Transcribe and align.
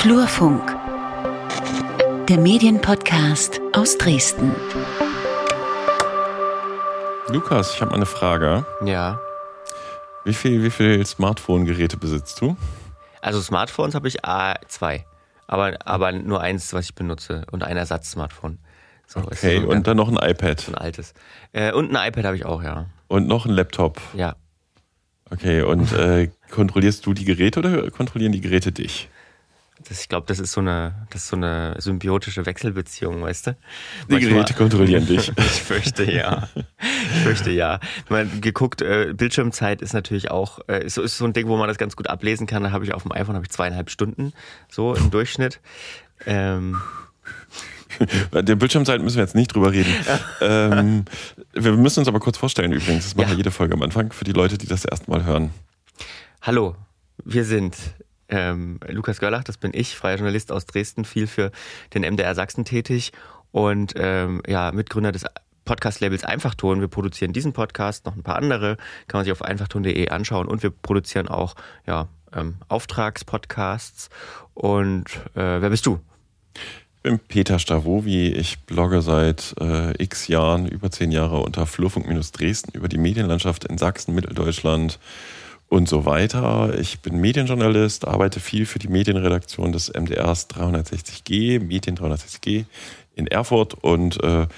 Flurfunk, 0.00 0.74
der 2.26 2.38
Medienpodcast 2.38 3.60
aus 3.74 3.98
Dresden. 3.98 4.50
Lukas, 7.28 7.74
ich 7.74 7.82
habe 7.82 7.90
mal 7.90 7.96
eine 7.96 8.06
Frage. 8.06 8.64
Ja. 8.82 9.20
Wie 10.24 10.32
viel, 10.32 10.62
wie 10.62 10.70
viel 10.70 11.04
Smartphone-Geräte 11.04 11.98
besitzt 11.98 12.40
du? 12.40 12.56
Also 13.20 13.42
Smartphones 13.42 13.94
habe 13.94 14.08
ich 14.08 14.24
A2, 14.24 15.02
aber, 15.46 15.76
aber 15.84 16.12
nur 16.12 16.40
eins, 16.40 16.72
was 16.72 16.86
ich 16.86 16.94
benutze 16.94 17.44
und 17.50 17.62
ein 17.62 17.76
Ersatz-Smartphone. 17.76 18.58
So, 19.06 19.20
okay, 19.20 19.60
so 19.60 19.68
und 19.68 19.86
dann 19.86 19.98
noch 19.98 20.08
ein 20.08 20.16
iPad. 20.16 20.66
ein 20.66 20.76
altes. 20.76 21.12
Äh, 21.52 21.72
und 21.72 21.94
ein 21.94 22.08
iPad 22.08 22.24
habe 22.24 22.36
ich 22.36 22.46
auch, 22.46 22.62
ja. 22.62 22.86
Und 23.08 23.28
noch 23.28 23.44
ein 23.44 23.52
Laptop. 23.52 24.00
Ja. 24.14 24.36
Okay, 25.30 25.60
und 25.60 25.92
äh, 25.92 26.30
kontrollierst 26.50 27.04
du 27.04 27.12
die 27.12 27.26
Geräte 27.26 27.58
oder 27.58 27.90
kontrollieren 27.90 28.32
die 28.32 28.40
Geräte 28.40 28.72
dich? 28.72 29.10
Das, 29.88 30.02
ich 30.02 30.08
glaube, 30.08 30.26
das 30.26 30.38
ist 30.38 30.52
so 30.52 30.60
eine, 30.60 31.06
das 31.10 31.22
ist 31.22 31.28
so 31.28 31.36
eine 31.36 31.74
symbiotische 31.78 32.44
Wechselbeziehung, 32.44 33.22
weißt 33.22 33.46
du? 33.46 33.50
Die 34.08 34.12
Manchmal, 34.12 34.32
Geräte 34.32 34.54
kontrollieren 34.54 35.06
dich. 35.06 35.32
ich 35.36 35.44
fürchte 35.44 36.10
ja. 36.10 36.48
Ich 36.78 37.22
fürchte 37.22 37.50
ja. 37.50 37.80
Man 38.08 38.40
geguckt, 38.40 38.82
äh, 38.82 39.14
Bildschirmzeit 39.14 39.80
ist 39.80 39.94
natürlich 39.94 40.30
auch, 40.30 40.60
äh, 40.68 40.84
ist, 40.84 40.98
ist 40.98 41.16
so 41.16 41.24
ein 41.24 41.32
Ding, 41.32 41.48
wo 41.48 41.56
man 41.56 41.68
das 41.68 41.78
ganz 41.78 41.96
gut 41.96 42.08
ablesen 42.08 42.46
kann. 42.46 42.62
Da 42.62 42.72
habe 42.72 42.84
ich 42.84 42.92
auf 42.92 43.02
dem 43.02 43.12
iPhone 43.12 43.34
habe 43.34 43.44
ich 43.44 43.50
zweieinhalb 43.50 43.90
Stunden 43.90 44.32
so 44.68 44.94
im 44.94 45.10
Durchschnitt. 45.10 45.60
Ähm, 46.26 46.80
der 48.32 48.56
Bildschirmzeit 48.56 49.02
müssen 49.02 49.16
wir 49.16 49.24
jetzt 49.24 49.34
nicht 49.34 49.54
drüber 49.54 49.72
reden. 49.72 49.92
ähm, 50.40 51.04
wir 51.52 51.72
müssen 51.72 52.00
uns 52.00 52.08
aber 52.08 52.20
kurz 52.20 52.36
vorstellen 52.36 52.72
übrigens. 52.72 53.04
Das 53.04 53.16
machen 53.16 53.28
ja. 53.28 53.32
wir 53.32 53.38
jede 53.38 53.50
Folge 53.50 53.74
am 53.74 53.82
Anfang 53.82 54.12
für 54.12 54.24
die 54.24 54.32
Leute, 54.32 54.58
die 54.58 54.66
das 54.66 54.84
erste 54.84 55.10
Mal 55.10 55.24
hören. 55.24 55.50
Hallo, 56.42 56.76
wir 57.24 57.44
sind 57.44 57.76
ähm, 58.30 58.80
Lukas 58.88 59.20
Görlach, 59.20 59.44
das 59.44 59.58
bin 59.58 59.72
ich, 59.74 59.96
freier 59.96 60.16
Journalist 60.16 60.52
aus 60.52 60.66
Dresden, 60.66 61.04
viel 61.04 61.26
für 61.26 61.50
den 61.94 62.02
MDR 62.02 62.34
Sachsen 62.34 62.64
tätig 62.64 63.12
und 63.52 63.94
ähm, 63.96 64.42
ja, 64.46 64.72
Mitgründer 64.72 65.12
des 65.12 65.24
Podcast-Labels 65.64 66.24
Einfachton. 66.24 66.80
Wir 66.80 66.88
produzieren 66.88 67.32
diesen 67.32 67.52
Podcast, 67.52 68.06
noch 68.06 68.16
ein 68.16 68.22
paar 68.22 68.36
andere, 68.36 68.76
kann 69.06 69.18
man 69.18 69.24
sich 69.24 69.32
auf 69.32 69.42
einfachton.de 69.42 70.08
anschauen 70.08 70.48
und 70.48 70.62
wir 70.62 70.70
produzieren 70.70 71.28
auch 71.28 71.54
ja, 71.86 72.08
ähm, 72.34 72.56
Auftragspodcasts. 72.68 74.10
Und 74.54 75.06
äh, 75.34 75.60
wer 75.60 75.70
bist 75.70 75.86
du? 75.86 76.00
Ich 76.54 77.02
bin 77.02 77.18
Peter 77.18 77.58
Stavovi. 77.58 78.28
Ich 78.28 78.60
blogge 78.60 79.00
seit 79.00 79.54
äh, 79.60 79.92
x 80.02 80.28
Jahren, 80.28 80.66
über 80.66 80.90
zehn 80.90 81.12
Jahre 81.12 81.40
unter 81.40 81.66
Flurfunk-Dresden 81.66 82.72
über 82.74 82.88
die 82.88 82.98
Medienlandschaft 82.98 83.64
in 83.64 83.78
Sachsen, 83.78 84.14
Mitteldeutschland 84.14 84.98
und 85.70 85.88
so 85.88 86.04
weiter. 86.04 86.78
Ich 86.78 87.00
bin 87.00 87.18
Medienjournalist, 87.20 88.06
arbeite 88.06 88.40
viel 88.40 88.66
für 88.66 88.80
die 88.80 88.88
Medienredaktion 88.88 89.72
des 89.72 89.88
MDRs 89.88 90.50
360G, 90.50 91.60
Medien 91.60 91.96
360G 91.96 92.64
in 93.14 93.28
Erfurt 93.28 93.74
und 93.74 94.22
äh, 94.22 94.48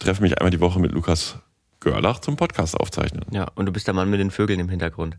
treffe 0.00 0.22
mich 0.22 0.36
einmal 0.38 0.50
die 0.50 0.60
Woche 0.60 0.80
mit 0.80 0.90
Lukas 0.90 1.38
Görlach 1.78 2.18
zum 2.18 2.34
Podcast 2.34 2.76
aufzeichnen. 2.76 3.24
Ja, 3.30 3.46
und 3.54 3.66
du 3.66 3.72
bist 3.72 3.86
der 3.86 3.94
Mann 3.94 4.10
mit 4.10 4.18
den 4.18 4.32
Vögeln 4.32 4.58
im 4.58 4.68
Hintergrund. 4.68 5.16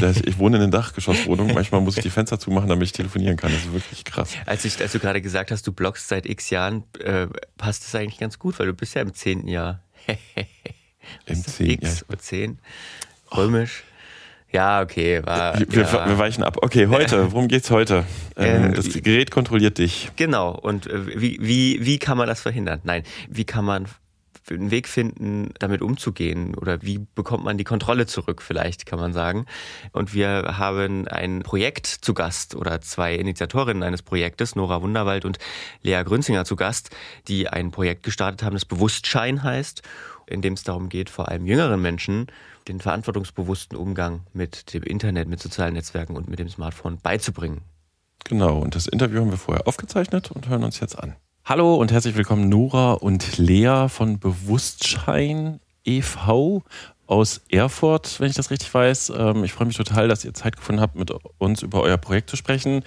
Das, 0.00 0.16
ich 0.16 0.38
wohne 0.38 0.56
in 0.56 0.64
einer 0.64 0.72
Dachgeschosswohnung. 0.72 1.46
Manchmal 1.54 1.80
muss 1.80 1.96
ich 1.96 2.02
die 2.02 2.10
Fenster 2.10 2.40
zumachen, 2.40 2.68
damit 2.68 2.86
ich 2.86 2.92
telefonieren 2.92 3.36
kann. 3.36 3.52
Das 3.52 3.60
ist 3.60 3.72
wirklich 3.72 4.04
krass. 4.04 4.32
Als, 4.44 4.64
ich, 4.64 4.80
als 4.80 4.90
du 4.90 4.98
gerade 4.98 5.22
gesagt 5.22 5.52
hast, 5.52 5.64
du 5.68 5.72
bloggst 5.72 6.08
seit 6.08 6.26
x 6.26 6.50
Jahren, 6.50 6.82
äh, 6.98 7.28
passt 7.58 7.84
das 7.84 7.94
eigentlich 7.94 8.18
ganz 8.18 8.40
gut, 8.40 8.58
weil 8.58 8.66
du 8.66 8.74
bist 8.74 8.96
ja 8.96 9.02
im 9.02 9.14
zehnten 9.14 9.46
Jahr. 9.46 9.84
Im 11.26 11.44
zehnten 11.44 11.84
Jahr. 11.84 11.92
X 11.92 12.26
10. 12.26 12.58
Römisch. 13.36 13.84
Ja, 14.54 14.82
okay. 14.82 15.20
War, 15.24 15.58
wir, 15.58 15.82
ja. 15.82 16.08
wir, 16.08 16.16
weichen 16.16 16.44
ab. 16.44 16.58
Okay, 16.62 16.86
heute, 16.86 17.32
worum 17.32 17.48
geht's 17.48 17.72
heute? 17.72 18.04
Ähm, 18.36 18.70
äh, 18.70 18.74
das 18.76 18.88
Gerät 18.88 19.32
kontrolliert 19.32 19.78
dich. 19.78 20.10
Genau. 20.14 20.52
Und 20.52 20.86
äh, 20.86 21.20
wie, 21.20 21.38
wie, 21.40 21.84
wie 21.84 21.98
kann 21.98 22.16
man 22.16 22.28
das 22.28 22.40
verhindern? 22.40 22.80
Nein, 22.84 23.02
wie 23.28 23.44
kann 23.44 23.64
man 23.64 23.88
einen 24.50 24.70
Weg 24.70 24.86
finden, 24.86 25.52
damit 25.58 25.82
umzugehen 25.82 26.54
oder 26.54 26.82
wie 26.82 27.04
bekommt 27.14 27.44
man 27.44 27.58
die 27.58 27.64
Kontrolle 27.64 28.06
zurück, 28.06 28.42
vielleicht 28.42 28.86
kann 28.86 29.00
man 29.00 29.12
sagen. 29.12 29.46
Und 29.92 30.14
wir 30.14 30.54
haben 30.58 31.08
ein 31.08 31.42
Projekt 31.42 31.86
zu 31.86 32.14
Gast 32.14 32.54
oder 32.54 32.80
zwei 32.80 33.14
Initiatorinnen 33.14 33.82
eines 33.82 34.02
Projektes, 34.02 34.54
Nora 34.54 34.82
Wunderwald 34.82 35.24
und 35.24 35.38
Lea 35.82 36.02
Grünzinger 36.04 36.44
zu 36.44 36.56
Gast, 36.56 36.90
die 37.26 37.48
ein 37.48 37.70
Projekt 37.70 38.02
gestartet 38.02 38.42
haben, 38.42 38.52
das 38.52 38.66
Bewusstschein 38.66 39.42
heißt, 39.42 39.82
in 40.26 40.42
dem 40.42 40.54
es 40.54 40.62
darum 40.62 40.88
geht, 40.88 41.10
vor 41.10 41.28
allem 41.28 41.46
jüngeren 41.46 41.80
Menschen 41.80 42.26
den 42.68 42.80
verantwortungsbewussten 42.80 43.76
Umgang 43.76 44.20
mit 44.32 44.72
dem 44.74 44.82
Internet, 44.82 45.28
mit 45.28 45.40
sozialen 45.40 45.74
Netzwerken 45.74 46.16
und 46.16 46.28
mit 46.28 46.38
dem 46.38 46.48
Smartphone 46.48 46.98
beizubringen. 47.02 47.62
Genau, 48.24 48.58
und 48.58 48.74
das 48.74 48.86
Interview 48.86 49.20
haben 49.20 49.30
wir 49.30 49.38
vorher 49.38 49.68
aufgezeichnet 49.68 50.30
und 50.30 50.48
hören 50.48 50.64
uns 50.64 50.80
jetzt 50.80 50.98
an. 50.98 51.14
Hallo 51.44 51.74
und 51.74 51.92
herzlich 51.92 52.16
willkommen 52.16 52.48
Nora 52.48 52.94
und 52.94 53.36
Lea 53.36 53.88
von 53.90 54.18
Bewusstschein 54.18 55.60
e.V. 55.84 56.62
aus 57.06 57.42
Erfurt, 57.50 58.18
wenn 58.18 58.30
ich 58.30 58.36
das 58.36 58.50
richtig 58.50 58.72
weiß. 58.72 59.12
Ähm, 59.14 59.44
ich 59.44 59.52
freue 59.52 59.66
mich 59.66 59.76
total, 59.76 60.08
dass 60.08 60.24
ihr 60.24 60.32
Zeit 60.32 60.56
gefunden 60.56 60.80
habt, 60.80 60.96
mit 60.96 61.12
uns 61.36 61.60
über 61.60 61.82
euer 61.82 61.98
Projekt 61.98 62.30
zu 62.30 62.36
sprechen. 62.36 62.82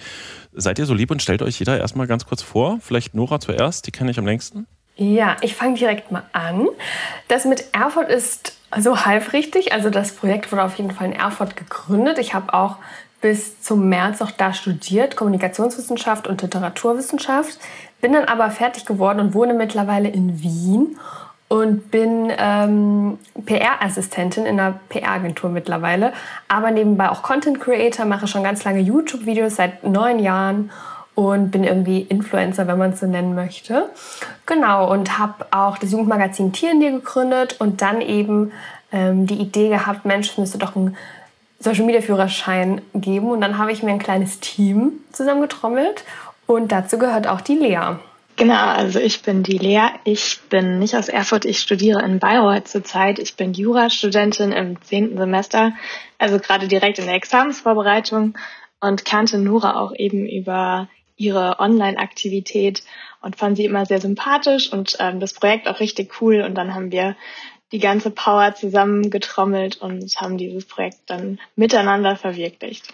Seid 0.52 0.80
ihr 0.80 0.86
so 0.86 0.94
lieb 0.94 1.12
und 1.12 1.22
stellt 1.22 1.42
euch 1.42 1.60
jeder 1.60 1.78
erstmal 1.78 2.08
ganz 2.08 2.26
kurz 2.26 2.42
vor? 2.42 2.80
Vielleicht 2.80 3.14
Nora 3.14 3.38
zuerst, 3.38 3.86
die 3.86 3.92
kenne 3.92 4.10
ich 4.10 4.18
am 4.18 4.26
längsten. 4.26 4.66
Ja, 4.98 5.36
ich 5.42 5.54
fange 5.54 5.78
direkt 5.78 6.10
mal 6.10 6.24
an. 6.32 6.66
Das 7.28 7.44
mit 7.44 7.72
Erfurt 7.72 8.10
ist 8.10 8.58
so 8.76 9.06
halb 9.06 9.32
richtig. 9.32 9.72
Also 9.72 9.90
das 9.90 10.12
Projekt 10.12 10.50
wurde 10.50 10.64
auf 10.64 10.76
jeden 10.76 10.90
Fall 10.90 11.06
in 11.06 11.12
Erfurt 11.12 11.56
gegründet. 11.56 12.18
Ich 12.18 12.34
habe 12.34 12.52
auch 12.52 12.76
bis 13.20 13.62
zum 13.62 13.88
März 13.88 14.20
auch 14.22 14.32
da 14.32 14.52
studiert, 14.52 15.14
Kommunikationswissenschaft 15.14 16.26
und 16.26 16.42
Literaturwissenschaft. 16.42 17.58
Bin 18.00 18.12
dann 18.12 18.24
aber 18.24 18.50
fertig 18.50 18.86
geworden 18.86 19.20
und 19.20 19.34
wohne 19.34 19.54
mittlerweile 19.54 20.08
in 20.08 20.42
Wien 20.42 20.98
und 21.46 21.92
bin 21.92 22.32
ähm, 22.36 23.18
PR-Assistentin 23.46 24.46
in 24.46 24.58
einer 24.58 24.80
PR-Agentur 24.88 25.48
mittlerweile, 25.48 26.12
aber 26.48 26.70
nebenbei 26.72 27.08
auch 27.08 27.22
Content 27.22 27.60
Creator, 27.60 28.04
mache 28.04 28.26
schon 28.26 28.42
ganz 28.42 28.64
lange 28.64 28.80
YouTube-Videos 28.80 29.56
seit 29.56 29.84
neun 29.84 30.18
Jahren 30.18 30.70
und 31.18 31.50
bin 31.50 31.64
irgendwie 31.64 32.02
Influencer, 32.02 32.68
wenn 32.68 32.78
man 32.78 32.92
es 32.92 33.00
so 33.00 33.06
nennen 33.06 33.34
möchte. 33.34 33.90
Genau, 34.46 34.88
und 34.88 35.18
habe 35.18 35.46
auch 35.50 35.76
das 35.76 35.90
Jugendmagazin 35.90 36.52
Tier 36.52 36.70
in 36.70 36.78
dir 36.78 36.92
gegründet 36.92 37.56
und 37.58 37.82
dann 37.82 38.00
eben 38.00 38.52
ähm, 38.92 39.26
die 39.26 39.34
Idee 39.34 39.68
gehabt, 39.68 40.04
Mensch, 40.04 40.30
es 40.30 40.38
müsste 40.38 40.58
doch 40.58 40.76
ein 40.76 40.96
Social 41.58 41.86
Media 41.86 42.02
Führerschein 42.02 42.82
geben. 42.94 43.30
Und 43.32 43.40
dann 43.40 43.58
habe 43.58 43.72
ich 43.72 43.82
mir 43.82 43.90
ein 43.90 43.98
kleines 43.98 44.38
Team 44.38 44.92
zusammengetrommelt 45.10 46.04
und 46.46 46.70
dazu 46.70 46.98
gehört 46.98 47.26
auch 47.26 47.40
die 47.40 47.56
Lea. 47.56 47.96
Genau, 48.36 48.68
also 48.68 49.00
ich 49.00 49.22
bin 49.22 49.42
die 49.42 49.58
Lea. 49.58 49.88
Ich 50.04 50.38
bin 50.48 50.78
nicht 50.78 50.94
aus 50.94 51.08
Erfurt, 51.08 51.44
ich 51.46 51.58
studiere 51.58 52.00
in 52.04 52.20
Bayreuth 52.20 52.68
zurzeit. 52.68 53.18
Ich 53.18 53.34
bin 53.34 53.54
Jurastudentin 53.54 54.52
im 54.52 54.80
zehnten 54.82 55.18
Semester, 55.18 55.72
also 56.16 56.38
gerade 56.38 56.68
direkt 56.68 57.00
in 57.00 57.06
der 57.06 57.16
Examensvorbereitung 57.16 58.38
und 58.78 59.04
kannte 59.04 59.38
Nura 59.38 59.74
auch 59.80 59.92
eben 59.96 60.24
über 60.28 60.86
ihre 61.18 61.60
Online-Aktivität 61.60 62.82
und 63.20 63.36
fand 63.36 63.56
sie 63.56 63.64
immer 63.64 63.84
sehr 63.84 64.00
sympathisch 64.00 64.72
und 64.72 64.96
ähm, 65.00 65.20
das 65.20 65.34
Projekt 65.34 65.68
auch 65.68 65.80
richtig 65.80 66.20
cool. 66.20 66.40
Und 66.40 66.54
dann 66.54 66.74
haben 66.74 66.92
wir 66.92 67.16
die 67.72 67.80
ganze 67.80 68.10
Power 68.10 68.54
zusammengetrommelt 68.54 69.76
und 69.76 70.10
haben 70.16 70.38
dieses 70.38 70.64
Projekt 70.64 70.98
dann 71.06 71.38
miteinander 71.56 72.16
verwirklicht 72.16 72.86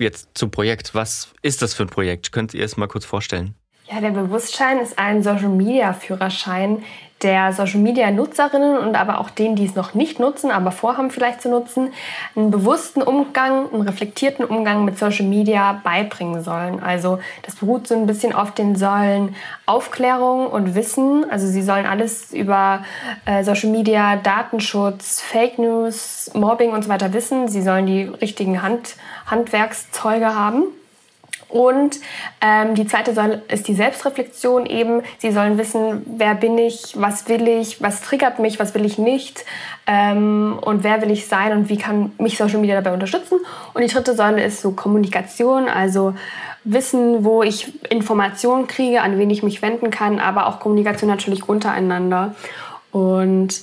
jetzt 0.00 0.30
zum 0.34 0.50
Projekt. 0.50 0.94
Was 0.94 1.32
ist 1.42 1.62
das 1.62 1.74
für 1.74 1.84
ein 1.84 1.88
Projekt? 1.88 2.32
Könnt 2.32 2.54
ihr 2.54 2.64
es 2.64 2.76
mal 2.76 2.88
kurz 2.88 3.04
vorstellen? 3.04 3.54
Ja, 3.92 4.00
der 4.00 4.10
Bewusstschein 4.10 4.78
ist 4.78 4.98
ein 4.98 5.22
Social 5.22 5.50
Media 5.50 5.92
Führerschein, 5.92 6.82
der 7.20 7.52
Social 7.52 7.78
Media 7.78 8.10
Nutzerinnen 8.10 8.78
und 8.78 8.96
aber 8.96 9.20
auch 9.20 9.28
denen, 9.28 9.54
die 9.54 9.66
es 9.66 9.74
noch 9.74 9.92
nicht 9.92 10.18
nutzen, 10.18 10.50
aber 10.50 10.72
vorhaben 10.72 11.10
vielleicht 11.10 11.42
zu 11.42 11.50
nutzen, 11.50 11.92
einen 12.34 12.50
bewussten 12.50 13.02
Umgang, 13.02 13.70
einen 13.70 13.82
reflektierten 13.82 14.46
Umgang 14.46 14.86
mit 14.86 14.98
Social 14.98 15.26
Media 15.26 15.78
beibringen 15.84 16.42
sollen. 16.42 16.82
Also 16.82 17.18
das 17.42 17.56
beruht 17.56 17.86
so 17.86 17.94
ein 17.94 18.06
bisschen 18.06 18.32
auf 18.32 18.52
den 18.54 18.76
Säulen 18.76 19.36
Aufklärung 19.66 20.46
und 20.46 20.74
Wissen. 20.74 21.30
Also 21.30 21.46
sie 21.46 21.62
sollen 21.62 21.84
alles 21.84 22.32
über 22.32 22.84
äh, 23.26 23.44
Social 23.44 23.68
Media, 23.68 24.16
Datenschutz, 24.16 25.20
Fake 25.20 25.58
News, 25.58 26.30
Mobbing 26.32 26.70
und 26.70 26.82
so 26.82 26.88
weiter 26.88 27.12
wissen. 27.12 27.46
Sie 27.46 27.60
sollen 27.60 27.84
die 27.84 28.04
richtigen 28.04 28.62
Hand, 28.62 28.96
Handwerkszeuge 29.26 30.34
haben. 30.34 30.64
Und 31.52 32.00
ähm, 32.40 32.74
die 32.74 32.86
zweite 32.86 33.12
Säule 33.12 33.42
ist 33.48 33.68
die 33.68 33.74
Selbstreflexion 33.74 34.64
eben. 34.64 35.02
Sie 35.18 35.30
sollen 35.32 35.58
wissen, 35.58 36.02
wer 36.06 36.34
bin 36.34 36.56
ich, 36.56 36.94
was 36.96 37.28
will 37.28 37.46
ich, 37.46 37.82
was 37.82 38.00
triggert 38.00 38.38
mich, 38.38 38.58
was 38.58 38.74
will 38.74 38.86
ich 38.86 38.96
nicht 38.96 39.44
ähm, 39.86 40.58
und 40.62 40.82
wer 40.82 41.02
will 41.02 41.10
ich 41.10 41.26
sein 41.26 41.52
und 41.52 41.68
wie 41.68 41.76
kann 41.76 42.12
mich 42.16 42.38
Social 42.38 42.58
Media 42.58 42.80
dabei 42.80 42.94
unterstützen. 42.94 43.38
Und 43.74 43.82
die 43.82 43.92
dritte 43.92 44.14
Säule 44.16 44.42
ist 44.42 44.62
so 44.62 44.72
Kommunikation, 44.72 45.68
also 45.68 46.14
wissen, 46.64 47.22
wo 47.22 47.42
ich 47.42 47.70
Informationen 47.90 48.66
kriege, 48.66 49.02
an 49.02 49.18
wen 49.18 49.28
ich 49.28 49.42
mich 49.42 49.60
wenden 49.60 49.90
kann, 49.90 50.20
aber 50.20 50.46
auch 50.46 50.58
Kommunikation 50.58 51.10
natürlich 51.10 51.50
untereinander. 51.50 52.34
Und 52.92 53.60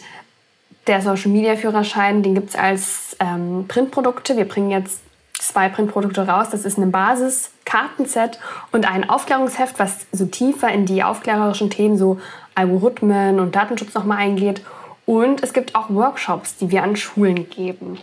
der 0.86 1.02
Social 1.02 1.32
Media 1.32 1.56
Führerschein, 1.56 2.22
den 2.22 2.36
gibt 2.36 2.50
es 2.50 2.56
als 2.56 3.18
ähm, 3.20 3.66
Printprodukte. 3.68 4.38
Wir 4.38 4.46
bringen 4.48 4.70
jetzt 4.70 5.02
zwei 5.40 5.70
Printprodukte 5.70 6.28
raus. 6.28 6.50
Das 6.52 6.66
ist 6.66 6.78
eine 6.78 6.88
Basis 6.88 7.52
Kartenset 7.66 8.40
und 8.72 8.90
ein 8.90 9.10
Aufklärungsheft, 9.10 9.80
was 9.80 10.06
so 10.12 10.26
tiefer 10.26 10.72
in 10.72 10.86
die 10.86 11.04
aufklärerischen 11.04 11.70
Themen, 11.70 11.98
so 11.98 12.20
Algorithmen 12.56 13.40
und 13.40 13.56
Datenschutz 13.56 13.94
nochmal 13.94 14.18
eingeht. 14.18 14.62
Und 15.06 15.44
es 15.44 15.54
gibt 15.54 15.76
auch 15.76 15.90
Workshops, 15.90 16.58
die 16.58 16.72
wir 16.72 16.84
an 16.84 16.96
Schulen 16.96 17.50
geben. 17.50 17.98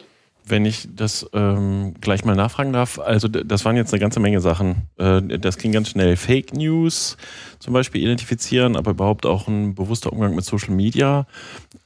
Wenn 0.48 0.64
ich 0.64 0.88
das 0.94 1.28
ähm, 1.32 1.94
gleich 2.00 2.24
mal 2.24 2.36
nachfragen 2.36 2.72
darf, 2.72 3.00
also 3.00 3.26
das 3.26 3.64
waren 3.64 3.76
jetzt 3.76 3.92
eine 3.92 4.00
ganze 4.00 4.20
Menge 4.20 4.40
Sachen. 4.40 4.88
Äh, 4.96 5.20
das 5.38 5.58
ging 5.58 5.72
ganz 5.72 5.88
schnell. 5.88 6.16
Fake 6.16 6.54
News 6.54 7.16
zum 7.58 7.74
Beispiel 7.74 8.02
identifizieren, 8.02 8.76
aber 8.76 8.92
überhaupt 8.92 9.26
auch 9.26 9.48
ein 9.48 9.74
bewusster 9.74 10.12
Umgang 10.12 10.36
mit 10.36 10.44
Social 10.44 10.72
Media. 10.72 11.26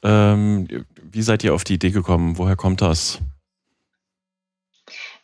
Ähm, 0.02 0.69
wie 1.11 1.23
seid 1.23 1.43
ihr 1.43 1.55
auf 1.55 1.64
die 1.64 1.75
Idee 1.75 1.91
gekommen? 1.91 2.37
Woher 2.37 2.56
kommt 2.56 2.82
das? 2.82 3.20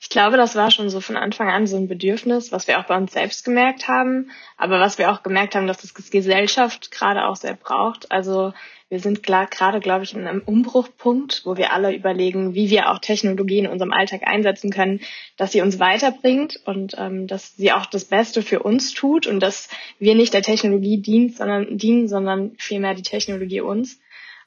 Ich 0.06 0.11
glaube, 0.11 0.37
das 0.37 0.55
war 0.55 0.70
schon 0.70 0.88
so 0.88 1.00
von 1.00 1.17
Anfang 1.17 1.50
an 1.50 1.67
so 1.67 1.76
ein 1.76 1.88
Bedürfnis, 1.88 2.53
was 2.53 2.69
wir 2.69 2.79
auch 2.79 2.85
bei 2.85 2.97
uns 2.97 3.12
selbst 3.12 3.44
gemerkt 3.44 3.88
haben, 3.88 4.31
aber 4.56 4.79
was 4.79 4.99
wir 4.99 5.11
auch 5.11 5.25
gemerkt 5.25 5.56
haben, 5.56 5.67
dass 5.67 5.79
das 5.79 5.94
Gesellschaft 5.94 6.93
gerade 6.93 7.26
auch 7.26 7.35
sehr 7.35 7.55
braucht. 7.55 8.12
Also 8.12 8.53
wir 8.88 9.00
sind 9.00 9.25
gerade, 9.25 9.81
glaube 9.81 10.05
ich, 10.05 10.14
in 10.14 10.25
einem 10.25 10.43
Umbruchpunkt, 10.47 11.43
wo 11.44 11.56
wir 11.56 11.73
alle 11.73 11.93
überlegen, 11.93 12.55
wie 12.55 12.70
wir 12.70 12.93
auch 12.93 13.00
Technologie 13.00 13.58
in 13.58 13.67
unserem 13.67 13.93
Alltag 13.93 14.20
einsetzen 14.25 14.70
können, 14.70 15.00
dass 15.37 15.50
sie 15.50 15.61
uns 15.61 15.81
weiterbringt 15.81 16.61
und 16.67 16.94
ähm, 16.97 17.26
dass 17.26 17.56
sie 17.56 17.73
auch 17.73 17.87
das 17.87 18.05
Beste 18.05 18.43
für 18.43 18.62
uns 18.62 18.94
tut 18.94 19.26
und 19.26 19.41
dass 19.41 19.69
wir 19.99 20.14
nicht 20.14 20.35
der 20.35 20.43
Technologie 20.43 21.02
dienen, 21.02 21.31
sondern, 21.31 21.79
dienen, 21.79 22.06
sondern 22.06 22.52
vielmehr 22.59 22.94
die 22.94 23.02
Technologie 23.02 23.61
uns. 23.61 23.99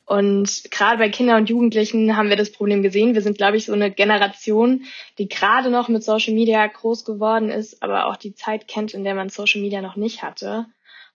Und 0.10 0.72
gerade 0.72 0.98
bei 0.98 1.10
Kindern 1.10 1.42
und 1.42 1.50
Jugendlichen 1.52 2.18
haben 2.18 2.30
wir 2.30 2.36
das 2.36 2.52
Problem 2.52 2.82
gesehen. 2.82 3.14
Wir 3.14 3.22
sind, 3.22 3.38
glaube 3.38 3.58
ich, 3.58 3.68
so 3.68 3.74
eine 3.74 3.92
Generation, 3.92 4.86
die 5.20 5.28
gerade 5.28 5.70
noch 5.70 5.88
mit 5.88 6.04
Social 6.04 6.34
Media 6.34 6.66
groß 6.66 7.06
geworden 7.06 7.52
ist, 7.52 7.84
aber 7.84 8.08
auch 8.08 8.16
die 8.16 8.34
Zeit 8.34 8.68
kennt, 8.68 8.96
in 8.96 9.04
der 9.04 9.14
man 9.14 9.30
Social 9.30 9.62
Media 9.62 9.84
noch 9.84 9.98
nicht 9.98 10.24
hatte. 10.24 10.66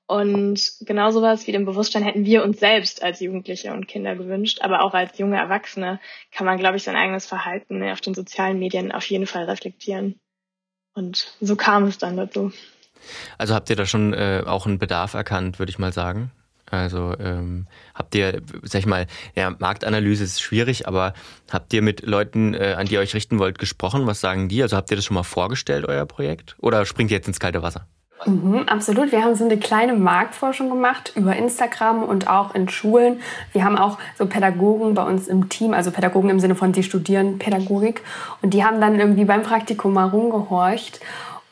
Und 0.06 0.74
genau 0.82 1.10
sowas 1.10 1.48
wie 1.48 1.52
den 1.52 1.64
Bewusstsein 1.64 2.04
hätten 2.04 2.24
wir 2.24 2.44
uns 2.44 2.60
selbst 2.60 3.02
als 3.02 3.18
Jugendliche 3.18 3.72
und 3.72 3.88
Kinder 3.88 4.14
gewünscht, 4.14 4.60
aber 4.62 4.84
auch 4.84 4.94
als 4.94 5.18
junge 5.18 5.38
Erwachsene 5.38 5.98
kann 6.30 6.46
man, 6.46 6.58
glaube 6.58 6.76
ich, 6.76 6.84
sein 6.84 6.94
eigenes 6.94 7.26
Verhalten 7.26 7.82
auf 7.82 8.00
den 8.00 8.14
sozialen 8.14 8.60
Medien 8.60 8.92
auf 8.92 9.06
jeden 9.06 9.26
Fall 9.26 9.46
reflektieren. 9.46 10.20
Und 10.94 11.34
so 11.40 11.56
kam 11.56 11.82
es 11.86 11.98
dann 11.98 12.16
dazu. 12.16 12.52
Also 13.38 13.56
habt 13.56 13.70
ihr 13.70 13.76
da 13.76 13.86
schon 13.86 14.14
äh, 14.14 14.44
auch 14.46 14.66
einen 14.66 14.78
Bedarf 14.78 15.14
erkannt, 15.14 15.58
würde 15.58 15.70
ich 15.70 15.80
mal 15.80 15.92
sagen? 15.92 16.30
Also 16.80 17.14
ähm, 17.18 17.66
habt 17.94 18.14
ihr, 18.14 18.42
sag 18.62 18.80
ich 18.80 18.86
mal, 18.86 19.06
ja, 19.34 19.54
Marktanalyse 19.58 20.24
ist 20.24 20.40
schwierig, 20.40 20.86
aber 20.88 21.14
habt 21.50 21.72
ihr 21.72 21.82
mit 21.82 22.06
Leuten, 22.06 22.54
äh, 22.54 22.74
an 22.78 22.86
die 22.86 22.94
ihr 22.94 23.00
euch 23.00 23.14
richten 23.14 23.38
wollt, 23.38 23.58
gesprochen? 23.58 24.06
Was 24.06 24.20
sagen 24.20 24.48
die? 24.48 24.62
Also 24.62 24.76
habt 24.76 24.90
ihr 24.90 24.96
das 24.96 25.04
schon 25.04 25.14
mal 25.14 25.22
vorgestellt, 25.22 25.86
euer 25.86 26.06
Projekt? 26.06 26.56
Oder 26.58 26.86
springt 26.86 27.10
ihr 27.10 27.16
jetzt 27.16 27.28
ins 27.28 27.40
kalte 27.40 27.62
Wasser? 27.62 27.86
Mhm, 28.26 28.64
absolut. 28.68 29.12
Wir 29.12 29.22
haben 29.22 29.34
so 29.34 29.44
eine 29.44 29.58
kleine 29.58 29.92
Marktforschung 29.92 30.70
gemacht 30.70 31.12
über 31.14 31.36
Instagram 31.36 32.02
und 32.02 32.28
auch 32.28 32.54
in 32.54 32.68
Schulen. 32.68 33.20
Wir 33.52 33.64
haben 33.64 33.76
auch 33.76 33.98
so 34.16 34.26
Pädagogen 34.26 34.94
bei 34.94 35.02
uns 35.02 35.28
im 35.28 35.48
Team, 35.48 35.74
also 35.74 35.90
Pädagogen 35.90 36.30
im 36.30 36.40
Sinne 36.40 36.54
von, 36.54 36.72
die 36.72 36.82
studieren 36.82 37.38
Pädagogik. 37.38 38.02
Und 38.40 38.54
die 38.54 38.64
haben 38.64 38.80
dann 38.80 38.98
irgendwie 38.98 39.24
beim 39.24 39.42
Praktikum 39.42 39.92
mal 39.92 40.08
rumgehorcht. 40.08 41.00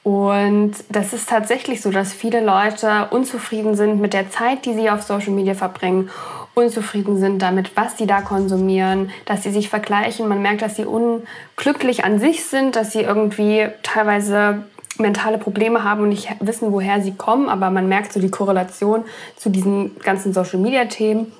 Und 0.02 0.72
das 0.88 1.12
ist 1.12 1.28
tatsächlich 1.28 1.80
so, 1.80 1.90
dass 1.90 2.12
viele 2.12 2.44
Leute 2.44 3.06
unzufrieden 3.10 3.76
sind 3.76 4.00
mit 4.00 4.14
der 4.14 4.30
Zeit, 4.30 4.66
die 4.66 4.74
sie 4.74 4.90
auf 4.90 5.02
Social 5.02 5.30
Media 5.30 5.54
verbringen, 5.54 6.10
unzufrieden 6.54 7.18
sind 7.18 7.40
damit, 7.40 7.76
was 7.76 7.96
sie 7.96 8.06
da 8.06 8.20
konsumieren, 8.20 9.10
dass 9.26 9.44
sie 9.44 9.52
sich 9.52 9.68
vergleichen. 9.68 10.28
Man 10.28 10.42
merkt, 10.42 10.60
dass 10.60 10.76
sie 10.76 10.84
unglücklich 10.84 12.04
an 12.04 12.18
sich 12.18 12.44
sind, 12.44 12.74
dass 12.74 12.92
sie 12.92 13.02
irgendwie 13.02 13.68
teilweise 13.82 14.64
mentale 14.98 15.38
Probleme 15.38 15.84
haben 15.84 16.02
und 16.02 16.10
nicht 16.10 16.28
wissen, 16.40 16.72
woher 16.72 17.00
sie 17.00 17.14
kommen, 17.14 17.48
aber 17.48 17.70
man 17.70 17.88
merkt 17.88 18.12
so 18.12 18.20
die 18.20 18.30
Korrelation 18.30 19.04
zu 19.36 19.48
diesen 19.50 19.98
ganzen 20.00 20.34
Social-Media-Themen. 20.34 21.32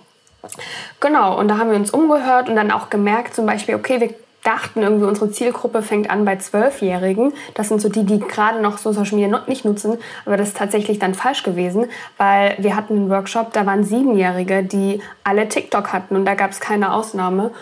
Genau, 1.00 1.38
und 1.38 1.48
da 1.48 1.58
haben 1.58 1.70
wir 1.70 1.76
uns 1.76 1.90
umgehört 1.90 2.48
und 2.48 2.56
dann 2.56 2.70
auch 2.70 2.90
gemerkt, 2.90 3.34
zum 3.34 3.46
Beispiel, 3.46 3.74
okay, 3.74 4.00
wir 4.00 4.14
dachten 4.42 4.82
irgendwie, 4.82 5.04
unsere 5.04 5.30
Zielgruppe 5.30 5.82
fängt 5.82 6.10
an 6.10 6.24
bei 6.24 6.36
Zwölfjährigen. 6.36 7.32
Das 7.54 7.68
sind 7.68 7.80
so 7.80 7.88
die, 7.88 8.04
die 8.04 8.18
gerade 8.18 8.60
noch 8.60 8.78
so 8.78 8.92
Social 8.92 9.16
Media 9.16 9.42
nicht 9.46 9.64
nutzen. 9.64 9.98
Aber 10.24 10.36
das 10.36 10.48
ist 10.48 10.56
tatsächlich 10.56 10.98
dann 10.98 11.14
falsch 11.14 11.42
gewesen, 11.42 11.86
weil 12.16 12.56
wir 12.58 12.76
hatten 12.76 12.96
einen 12.96 13.10
Workshop, 13.10 13.52
da 13.52 13.66
waren 13.66 13.84
Siebenjährige, 13.84 14.62
die 14.64 15.00
alle 15.24 15.48
TikTok 15.48 15.92
hatten 15.92 16.16
und 16.16 16.24
da 16.24 16.34
gab 16.34 16.50
es 16.50 16.60
keine 16.60 16.92
Ausnahme. 16.92 17.52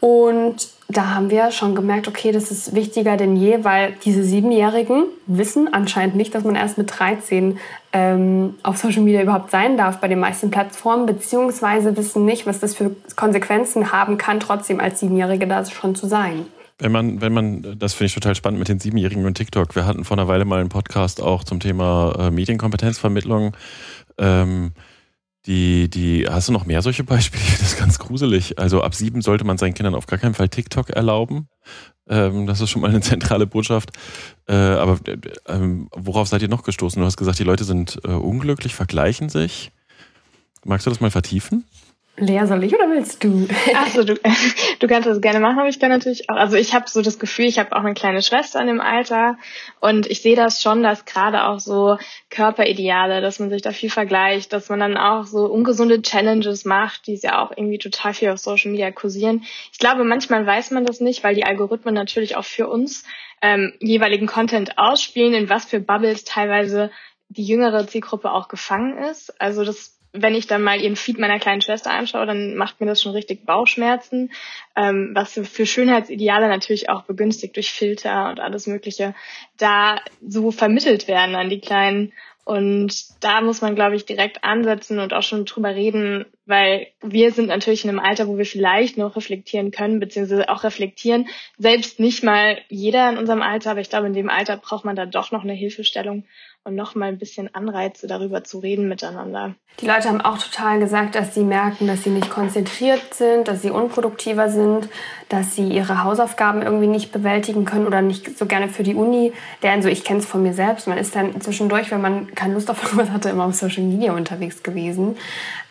Und 0.00 0.68
da 0.88 1.14
haben 1.14 1.30
wir 1.30 1.50
schon 1.50 1.74
gemerkt, 1.74 2.08
okay, 2.08 2.30
das 2.30 2.50
ist 2.50 2.74
wichtiger 2.74 3.16
denn 3.16 3.36
je, 3.36 3.64
weil 3.64 3.94
diese 4.04 4.22
Siebenjährigen 4.22 5.04
wissen 5.26 5.72
anscheinend 5.72 6.14
nicht, 6.14 6.34
dass 6.34 6.44
man 6.44 6.56
erst 6.56 6.76
mit 6.76 6.98
13 6.98 7.58
ähm, 7.94 8.54
auf 8.64 8.76
Social 8.76 9.02
Media 9.02 9.22
überhaupt 9.22 9.52
sein 9.52 9.76
darf 9.76 10.00
bei 10.00 10.08
den 10.08 10.18
meisten 10.18 10.50
Plattformen, 10.50 11.06
beziehungsweise 11.06 11.96
wissen 11.96 12.24
nicht, 12.24 12.44
was 12.44 12.58
das 12.58 12.74
für 12.74 12.94
Konsequenzen 13.14 13.92
haben 13.92 14.18
kann, 14.18 14.40
trotzdem 14.40 14.80
als 14.80 14.98
Siebenjährige 14.98 15.46
da 15.46 15.64
schon 15.64 15.94
zu 15.94 16.08
sein. 16.08 16.46
Wenn 16.80 16.90
man, 16.90 17.20
wenn 17.20 17.32
man, 17.32 17.78
das 17.78 17.94
finde 17.94 18.06
ich 18.06 18.14
total 18.14 18.34
spannend 18.34 18.58
mit 18.58 18.68
den 18.68 18.80
Siebenjährigen 18.80 19.24
und 19.24 19.36
TikTok. 19.36 19.76
Wir 19.76 19.86
hatten 19.86 20.04
vor 20.04 20.18
einer 20.18 20.26
Weile 20.26 20.44
mal 20.44 20.58
einen 20.58 20.70
Podcast 20.70 21.22
auch 21.22 21.44
zum 21.44 21.60
Thema 21.60 22.16
äh, 22.18 22.30
Medienkompetenzvermittlung. 22.32 23.56
Ähm, 24.18 24.72
die, 25.46 25.90
die, 25.90 26.26
hast 26.28 26.48
du 26.48 26.52
noch 26.52 26.66
mehr 26.66 26.82
solche 26.82 27.04
Beispiele? 27.04 27.42
Das 27.58 27.72
ist 27.72 27.78
ganz 27.78 27.98
gruselig. 27.98 28.58
Also 28.58 28.82
ab 28.82 28.94
sieben 28.94 29.20
sollte 29.20 29.44
man 29.44 29.58
seinen 29.58 29.74
Kindern 29.74 29.94
auf 29.94 30.06
gar 30.06 30.18
keinen 30.18 30.34
Fall 30.34 30.48
TikTok 30.48 30.90
erlauben. 30.90 31.48
Ähm, 32.08 32.46
das 32.46 32.60
ist 32.60 32.70
schon 32.70 32.82
mal 32.82 32.90
eine 32.90 33.00
zentrale 33.00 33.46
Botschaft. 33.46 33.90
Äh, 34.46 34.54
aber 34.54 34.98
äh, 35.06 35.18
ähm, 35.46 35.88
worauf 35.92 36.28
seid 36.28 36.42
ihr 36.42 36.48
noch 36.48 36.62
gestoßen? 36.62 37.00
Du 37.00 37.06
hast 37.06 37.16
gesagt, 37.16 37.38
die 37.38 37.44
Leute 37.44 37.64
sind 37.64 38.00
äh, 38.04 38.08
unglücklich, 38.08 38.74
vergleichen 38.74 39.28
sich. 39.28 39.70
Magst 40.64 40.86
du 40.86 40.90
das 40.90 41.00
mal 41.00 41.10
vertiefen? 41.10 41.64
Lea, 42.16 42.46
soll 42.46 42.62
ich 42.62 42.72
oder 42.72 42.88
willst 42.90 43.24
du? 43.24 43.48
Achso, 43.74 44.04
du, 44.04 44.14
du 44.78 44.86
kannst 44.86 45.08
das 45.08 45.20
gerne 45.20 45.40
machen, 45.40 45.58
aber 45.58 45.68
ich 45.68 45.80
kann 45.80 45.90
natürlich 45.90 46.30
auch. 46.30 46.36
Also 46.36 46.56
ich 46.56 46.72
habe 46.72 46.84
so 46.88 47.02
das 47.02 47.18
Gefühl, 47.18 47.46
ich 47.46 47.58
habe 47.58 47.74
auch 47.74 47.82
eine 47.82 47.94
kleine 47.94 48.22
Schwester 48.22 48.60
in 48.60 48.68
dem 48.68 48.80
Alter 48.80 49.36
und 49.80 50.06
ich 50.06 50.22
sehe 50.22 50.36
das 50.36 50.62
schon, 50.62 50.84
dass 50.84 51.06
gerade 51.06 51.44
auch 51.44 51.58
so 51.58 51.98
Körperideale, 52.30 53.20
dass 53.20 53.40
man 53.40 53.50
sich 53.50 53.62
da 53.62 53.72
viel 53.72 53.90
vergleicht, 53.90 54.52
dass 54.52 54.68
man 54.68 54.78
dann 54.78 54.96
auch 54.96 55.26
so 55.26 55.46
ungesunde 55.46 56.02
Challenges 56.02 56.64
macht, 56.64 57.08
die 57.08 57.16
ja 57.16 57.42
auch 57.42 57.50
irgendwie 57.50 57.78
total 57.78 58.14
viel 58.14 58.28
auf 58.28 58.38
Social 58.38 58.70
Media 58.70 58.92
kursieren. 58.92 59.42
Ich 59.72 59.78
glaube, 59.78 60.04
manchmal 60.04 60.46
weiß 60.46 60.70
man 60.70 60.84
das 60.84 61.00
nicht, 61.00 61.24
weil 61.24 61.34
die 61.34 61.44
Algorithmen 61.44 61.94
natürlich 61.94 62.36
auch 62.36 62.44
für 62.44 62.68
uns 62.68 63.04
ähm, 63.42 63.72
jeweiligen 63.80 64.28
Content 64.28 64.78
ausspielen, 64.78 65.34
in 65.34 65.48
was 65.48 65.64
für 65.64 65.80
Bubbles 65.80 66.22
teilweise 66.22 66.92
die 67.28 67.44
jüngere 67.44 67.88
Zielgruppe 67.88 68.30
auch 68.30 68.46
gefangen 68.46 68.98
ist. 68.98 69.40
Also 69.40 69.64
das 69.64 69.98
wenn 70.14 70.36
ich 70.36 70.46
dann 70.46 70.62
mal 70.62 70.80
ihren 70.80 70.94
Feed 70.94 71.18
meiner 71.18 71.40
kleinen 71.40 71.60
Schwester 71.60 71.90
anschaue, 71.90 72.24
dann 72.24 72.54
macht 72.54 72.80
mir 72.80 72.86
das 72.86 73.02
schon 73.02 73.12
richtig 73.12 73.44
Bauchschmerzen, 73.44 74.30
ähm, 74.76 75.10
was 75.12 75.32
für 75.32 75.66
Schönheitsideale 75.66 76.48
natürlich 76.48 76.88
auch 76.88 77.02
begünstigt 77.02 77.56
durch 77.56 77.72
Filter 77.72 78.30
und 78.30 78.38
alles 78.38 78.68
Mögliche, 78.68 79.14
da 79.58 80.00
so 80.26 80.52
vermittelt 80.52 81.08
werden 81.08 81.34
an 81.34 81.50
die 81.50 81.60
Kleinen. 81.60 82.12
Und 82.44 82.94
da 83.24 83.40
muss 83.40 83.60
man, 83.60 83.74
glaube 83.74 83.96
ich, 83.96 84.06
direkt 84.06 84.44
ansetzen 84.44 85.00
und 85.00 85.12
auch 85.12 85.22
schon 85.22 85.46
drüber 85.46 85.74
reden, 85.74 86.26
weil 86.46 86.88
wir 87.00 87.32
sind 87.32 87.48
natürlich 87.48 87.84
in 87.84 87.90
einem 87.90 88.00
Alter, 88.00 88.28
wo 88.28 88.36
wir 88.36 88.44
vielleicht 88.44 88.98
noch 88.98 89.16
reflektieren 89.16 89.70
können, 89.70 90.00
beziehungsweise 90.00 90.48
auch 90.48 90.64
reflektieren. 90.64 91.28
Selbst 91.58 92.00
nicht 92.00 92.22
mal 92.22 92.58
jeder 92.68 93.10
in 93.10 93.18
unserem 93.18 93.42
Alter, 93.42 93.70
aber 93.70 93.80
ich 93.80 93.90
glaube, 93.90 94.06
in 94.06 94.14
dem 94.14 94.30
Alter 94.30 94.56
braucht 94.56 94.84
man 94.84 94.96
da 94.96 95.06
doch 95.06 95.32
noch 95.32 95.42
eine 95.42 95.54
Hilfestellung 95.54 96.24
und 96.64 96.74
noch 96.74 96.94
mal 96.94 97.08
ein 97.08 97.18
bisschen 97.18 97.54
Anreize, 97.54 98.06
darüber 98.06 98.42
zu 98.42 98.58
reden 98.58 98.88
miteinander. 98.88 99.54
Die 99.80 99.86
Leute 99.86 100.08
haben 100.08 100.22
auch 100.22 100.38
total 100.38 100.78
gesagt, 100.78 101.14
dass 101.14 101.34
sie 101.34 101.42
merken, 101.42 101.86
dass 101.86 102.04
sie 102.04 102.10
nicht 102.10 102.30
konzentriert 102.30 103.12
sind, 103.12 103.48
dass 103.48 103.60
sie 103.60 103.70
unproduktiver 103.70 104.48
sind, 104.48 104.88
dass 105.28 105.54
sie 105.54 105.68
ihre 105.68 106.04
Hausaufgaben 106.04 106.62
irgendwie 106.62 106.86
nicht 106.86 107.12
bewältigen 107.12 107.66
können 107.66 107.86
oder 107.86 108.00
nicht 108.00 108.38
so 108.38 108.46
gerne 108.46 108.68
für 108.68 108.82
die 108.82 108.94
Uni 108.94 109.32
lernen. 109.62 109.82
So, 109.82 109.88
ich 109.88 110.04
kenne 110.04 110.20
es 110.20 110.26
von 110.26 110.42
mir 110.42 110.54
selbst. 110.54 110.88
Man 110.88 110.96
ist 110.96 111.14
dann 111.14 111.38
zwischendurch, 111.40 111.90
wenn 111.90 112.00
man 112.00 112.34
keine 112.34 112.54
Lust 112.54 112.70
auf 112.70 112.82
irgendwas 112.82 113.10
hatte, 113.10 113.28
immer 113.28 113.44
auf 113.44 113.54
Social 113.54 113.82
Media 113.82 114.14
unterwegs 114.14 114.62
gewesen. 114.62 115.16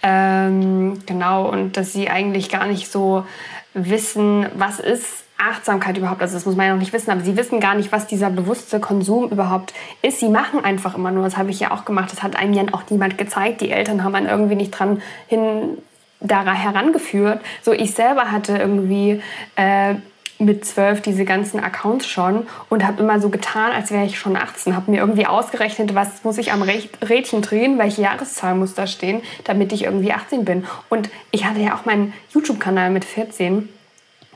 Ähm, 0.04 0.63
genau, 1.06 1.50
und 1.50 1.78
dass 1.78 1.94
sie 1.94 2.10
eigentlich 2.10 2.50
gar 2.50 2.66
nicht 2.66 2.92
so 2.92 3.26
wissen, 3.74 4.46
was 4.56 4.80
ist 4.80 5.24
Achtsamkeit 5.38 5.98
überhaupt, 5.98 6.22
also 6.22 6.36
das 6.36 6.46
muss 6.46 6.56
man 6.56 6.68
ja 6.68 6.74
noch 6.74 6.80
nicht 6.80 6.94
wissen, 6.94 7.12
aber 7.12 7.22
sie 7.22 7.36
wissen 7.36 7.60
gar 7.60 7.76
nicht, 7.76 7.92
was 7.92 8.08
dieser 8.08 8.30
bewusste 8.30 8.80
Konsum 8.80 9.30
überhaupt 9.30 9.74
ist. 10.02 10.20
Sie 10.20 10.30
machen 10.30 10.64
einfach 10.64 10.96
immer 10.96 11.12
nur, 11.12 11.24
das 11.24 11.38
habe 11.38 11.50
ich 11.50 11.60
ja 11.60 11.72
auch 11.72 11.86
gemacht, 11.86 12.12
das 12.12 12.24
hat 12.24 12.36
einem 12.36 12.54
ja 12.54 12.64
auch 12.72 12.84
niemand 12.90 13.18
gezeigt. 13.18 13.62
Die 13.62 13.72
Eltern 13.72 14.04
haben 14.04 14.16
einen 14.16 14.28
irgendwie 14.28 14.56
nicht 14.56 14.72
dran 14.72 15.02
hin 15.28 15.78
daran 16.24 16.56
herangeführt. 16.56 17.42
So 17.62 17.74
ich 17.74 17.94
selber 17.94 18.32
hatte 18.32 18.58
irgendwie 18.58 19.22
äh, 19.56 19.96
mit 20.46 20.66
zwölf 20.66 21.02
diese 21.02 21.26
ganzen 21.26 21.60
Accounts 21.60 22.08
schon 22.08 22.48
und 22.70 22.86
habe 22.86 23.02
immer 23.02 23.20
so 23.20 23.30
getan, 23.30 23.72
als 23.72 23.92
wäre 23.92 24.06
ich 24.06 24.20
schon 24.20 24.36
18. 24.36 24.76
Habe 24.76 24.92
mir 24.92 25.00
irgendwie 25.00 25.26
ausgerechnet, 25.26 25.96
was 25.96 26.24
muss 26.24 26.38
ich 26.38 26.52
am 26.52 26.64
Rädchen 26.64 27.42
drehen, 27.42 27.78
welche 27.78 28.02
Jahreszahl 28.02 28.56
muss 28.56 28.74
da 28.74 28.88
stehen, 28.88 29.22
damit 29.44 29.72
ich 29.72 29.84
irgendwie 29.84 30.14
18 30.14 30.46
bin. 30.46 30.66
Und 30.90 31.10
ich 31.32 31.46
hatte 31.46 31.60
ja 31.60 31.76
auch 31.76 31.86
meinen 31.86 32.14
YouTube-Kanal 32.34 32.90
mit 32.90 33.06
14 33.06 33.70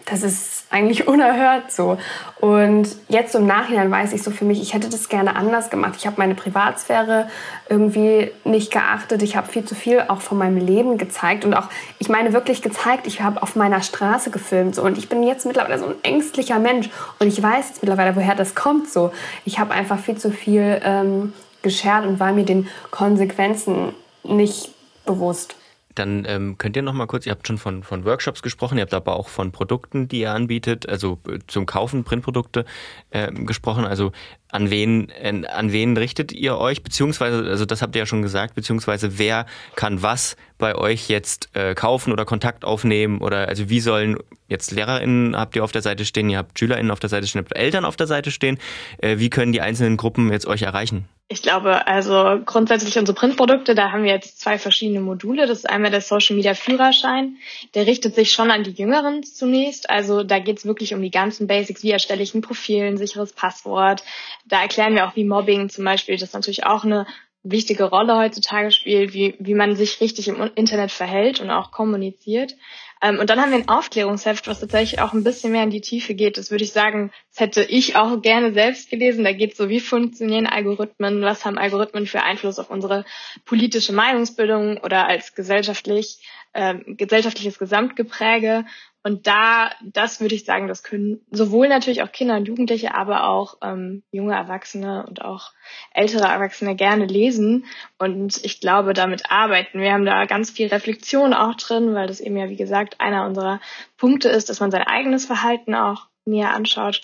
das 0.09 0.23
ist 0.23 0.65
eigentlich 0.69 1.07
unerhört 1.07 1.71
so. 1.71 1.97
Und 2.39 2.87
jetzt 3.07 3.35
im 3.35 3.45
Nachhinein 3.45 3.89
weiß 3.89 4.13
ich 4.13 4.23
so 4.23 4.31
für 4.31 4.45
mich, 4.45 4.61
ich 4.61 4.73
hätte 4.73 4.89
das 4.89 5.09
gerne 5.09 5.35
anders 5.35 5.69
gemacht. 5.69 5.93
Ich 5.97 6.05
habe 6.05 6.17
meine 6.17 6.35
Privatsphäre 6.35 7.29
irgendwie 7.69 8.31
nicht 8.43 8.71
geachtet. 8.71 9.21
Ich 9.21 9.35
habe 9.35 9.47
viel 9.51 9.65
zu 9.65 9.75
viel 9.75 10.03
auch 10.07 10.21
von 10.21 10.37
meinem 10.37 10.57
Leben 10.57 10.97
gezeigt 10.97 11.45
und 11.45 11.53
auch, 11.53 11.69
ich 11.99 12.09
meine 12.09 12.33
wirklich 12.33 12.61
gezeigt, 12.61 13.07
ich 13.07 13.21
habe 13.21 13.41
auf 13.41 13.55
meiner 13.55 13.81
Straße 13.81 14.31
gefilmt 14.31 14.75
so. 14.75 14.83
und 14.83 14.97
ich 14.97 15.09
bin 15.09 15.23
jetzt 15.23 15.45
mittlerweile 15.45 15.79
so 15.79 15.87
ein 15.87 15.95
ängstlicher 16.03 16.59
Mensch 16.59 16.89
und 17.19 17.27
ich 17.27 17.41
weiß 17.41 17.69
jetzt 17.69 17.81
mittlerweile, 17.81 18.15
woher 18.15 18.35
das 18.35 18.55
kommt 18.55 18.89
so. 18.89 19.11
Ich 19.45 19.59
habe 19.59 19.73
einfach 19.73 19.99
viel 19.99 20.17
zu 20.17 20.31
viel 20.31 20.81
ähm, 20.83 21.33
geschert 21.61 22.05
und 22.05 22.19
war 22.19 22.31
mir 22.31 22.45
den 22.45 22.67
Konsequenzen 22.91 23.93
nicht 24.23 24.69
bewusst 25.05 25.55
dann 25.97 26.25
ähm, 26.27 26.57
könnt 26.57 26.75
ihr 26.75 26.81
noch 26.81 26.93
mal 26.93 27.07
kurz, 27.07 27.25
ihr 27.25 27.31
habt 27.31 27.47
schon 27.47 27.57
von, 27.57 27.83
von 27.83 28.05
Workshops 28.05 28.41
gesprochen, 28.41 28.77
ihr 28.77 28.81
habt 28.81 28.93
aber 28.93 29.15
auch 29.15 29.29
von 29.29 29.51
Produkten, 29.51 30.07
die 30.07 30.21
ihr 30.21 30.31
anbietet, 30.33 30.87
also 30.87 31.19
äh, 31.27 31.39
zum 31.47 31.65
Kaufen 31.65 32.03
Printprodukte 32.03 32.65
äh, 33.11 33.31
gesprochen. 33.31 33.85
Also 33.85 34.11
an 34.49 34.69
wen, 34.69 35.11
an 35.21 35.71
wen 35.71 35.97
richtet 35.97 36.31
ihr 36.31 36.57
euch? 36.57 36.83
Beziehungsweise, 36.83 37.49
also 37.49 37.65
das 37.65 37.81
habt 37.81 37.95
ihr 37.95 37.99
ja 37.99 38.05
schon 38.05 38.21
gesagt, 38.21 38.55
beziehungsweise 38.55 39.17
wer 39.17 39.45
kann 39.75 40.01
was 40.01 40.37
bei 40.57 40.75
euch 40.75 41.09
jetzt 41.09 41.49
äh, 41.53 41.75
kaufen 41.75 42.11
oder 42.11 42.25
Kontakt 42.25 42.65
aufnehmen? 42.65 43.19
Oder 43.19 43.47
also 43.47 43.69
wie 43.69 43.79
sollen 43.79 44.17
jetzt 44.47 44.71
LehrerInnen 44.71 45.35
habt 45.35 45.55
ihr 45.55 45.63
auf 45.63 45.71
der 45.71 45.81
Seite 45.81 46.05
stehen, 46.05 46.29
ihr 46.29 46.37
habt 46.37 46.57
SchülerInnen 46.57 46.91
auf 46.91 46.99
der 46.99 47.09
Seite 47.09 47.27
stehen, 47.27 47.41
ihr 47.41 47.45
habt 47.45 47.57
Eltern 47.57 47.85
auf 47.85 47.97
der 47.97 48.07
Seite 48.07 48.31
stehen. 48.31 48.57
Äh, 48.99 49.19
wie 49.19 49.29
können 49.29 49.51
die 49.51 49.61
einzelnen 49.61 49.97
Gruppen 49.97 50.31
jetzt 50.31 50.47
euch 50.47 50.61
erreichen? 50.61 51.07
Ich 51.29 51.41
glaube, 51.41 51.87
also 51.87 52.39
grundsätzlich 52.45 52.97
unsere 52.97 53.13
Printprodukte, 53.13 53.75
da 53.75 53.91
haben 53.91 54.03
wir 54.03 54.11
jetzt 54.11 54.39
zwei 54.39 54.57
verschiedene 54.57 55.01
Module. 55.01 55.45
Das 55.45 55.57
ist 55.57 55.69
einmal 55.69 55.91
der 55.91 55.99
Social 55.99 56.37
Media 56.37 56.53
Führerschein. 56.53 57.35
Der 57.73 57.85
richtet 57.85 58.15
sich 58.15 58.31
schon 58.31 58.49
an 58.49 58.63
die 58.63 58.71
Jüngeren 58.71 59.23
zunächst. 59.23 59.89
Also 59.89 60.23
da 60.23 60.39
geht 60.39 60.59
es 60.59 60.65
wirklich 60.65 60.93
um 60.93 61.01
die 61.01 61.11
ganzen 61.11 61.45
Basics. 61.45 61.83
Wie 61.83 61.91
erstelle 61.91 62.23
ich 62.23 62.33
ein 62.33 62.41
Profil, 62.41 62.83
ein 62.83 62.97
sicheres 62.97 63.33
Passwort? 63.33 64.05
Da 64.47 64.61
erklären 64.61 64.95
wir 64.95 65.07
auch, 65.07 65.15
wie 65.15 65.25
Mobbing 65.25 65.69
zum 65.69 65.85
Beispiel, 65.85 66.17
das 66.17 66.33
natürlich 66.33 66.65
auch 66.65 66.83
eine 66.83 67.05
wichtige 67.43 67.85
Rolle 67.85 68.17
heutzutage 68.17 68.71
spielt, 68.71 69.13
wie, 69.13 69.35
wie 69.39 69.53
man 69.53 69.75
sich 69.75 70.01
richtig 70.01 70.27
im 70.27 70.51
Internet 70.55 70.91
verhält 70.91 71.39
und 71.39 71.49
auch 71.49 71.71
kommuniziert. 71.71 72.55
Ähm, 73.01 73.19
und 73.19 73.29
dann 73.29 73.39
haben 73.39 73.51
wir 73.51 73.57
ein 73.57 73.69
Aufklärungsheft, 73.69 74.47
was 74.47 74.59
tatsächlich 74.59 74.99
auch 75.01 75.13
ein 75.13 75.23
bisschen 75.23 75.51
mehr 75.51 75.63
in 75.63 75.69
die 75.69 75.81
Tiefe 75.81 76.15
geht. 76.15 76.37
Das 76.37 76.51
würde 76.51 76.63
ich 76.63 76.71
sagen, 76.71 77.11
das 77.29 77.39
hätte 77.39 77.63
ich 77.63 77.95
auch 77.95 78.21
gerne 78.21 78.53
selbst 78.53 78.89
gelesen. 78.89 79.23
Da 79.23 79.33
geht 79.33 79.51
es 79.51 79.57
so, 79.57 79.69
wie 79.69 79.79
funktionieren 79.79 80.47
Algorithmen, 80.47 81.21
was 81.21 81.45
haben 81.45 81.57
Algorithmen 81.57 82.07
für 82.07 82.23
Einfluss 82.23 82.59
auf 82.59 82.69
unsere 82.69 83.05
politische 83.45 83.93
Meinungsbildung 83.93 84.77
oder 84.77 85.07
als 85.07 85.35
gesellschaftlich, 85.35 86.19
äh, 86.53 86.75
gesellschaftliches 86.85 87.59
Gesamtgepräge. 87.59 88.65
Und 89.07 89.25
da, 89.25 89.71
das 89.81 90.19
würde 90.19 90.35
ich 90.35 90.43
sagen, 90.43 90.67
das 90.67 90.83
können 90.83 91.21
sowohl 91.31 91.69
natürlich 91.69 92.03
auch 92.03 92.11
Kinder 92.11 92.35
und 92.35 92.45
Jugendliche, 92.45 92.93
aber 92.93 93.29
auch 93.29 93.55
ähm, 93.61 94.03
junge 94.11 94.35
Erwachsene 94.35 95.05
und 95.07 95.21
auch 95.21 95.53
ältere 95.93 96.25
Erwachsene 96.25 96.75
gerne 96.75 97.05
lesen. 97.05 97.63
Und 97.97 98.43
ich 98.43 98.59
glaube, 98.59 98.93
damit 98.93 99.31
arbeiten. 99.31 99.79
Wir 99.79 99.93
haben 99.93 100.03
da 100.03 100.25
ganz 100.25 100.51
viel 100.51 100.67
Reflexion 100.67 101.33
auch 101.33 101.55
drin, 101.55 101.95
weil 101.95 102.07
das 102.07 102.19
eben 102.19 102.35
ja, 102.35 102.49
wie 102.49 102.57
gesagt, 102.57 102.99
einer 102.99 103.25
unserer 103.25 103.61
Punkte 103.95 104.27
ist, 104.27 104.49
dass 104.49 104.59
man 104.59 104.71
sein 104.71 104.83
eigenes 104.83 105.25
Verhalten 105.25 105.73
auch 105.73 106.07
näher 106.25 106.53
anschaut. 106.53 107.01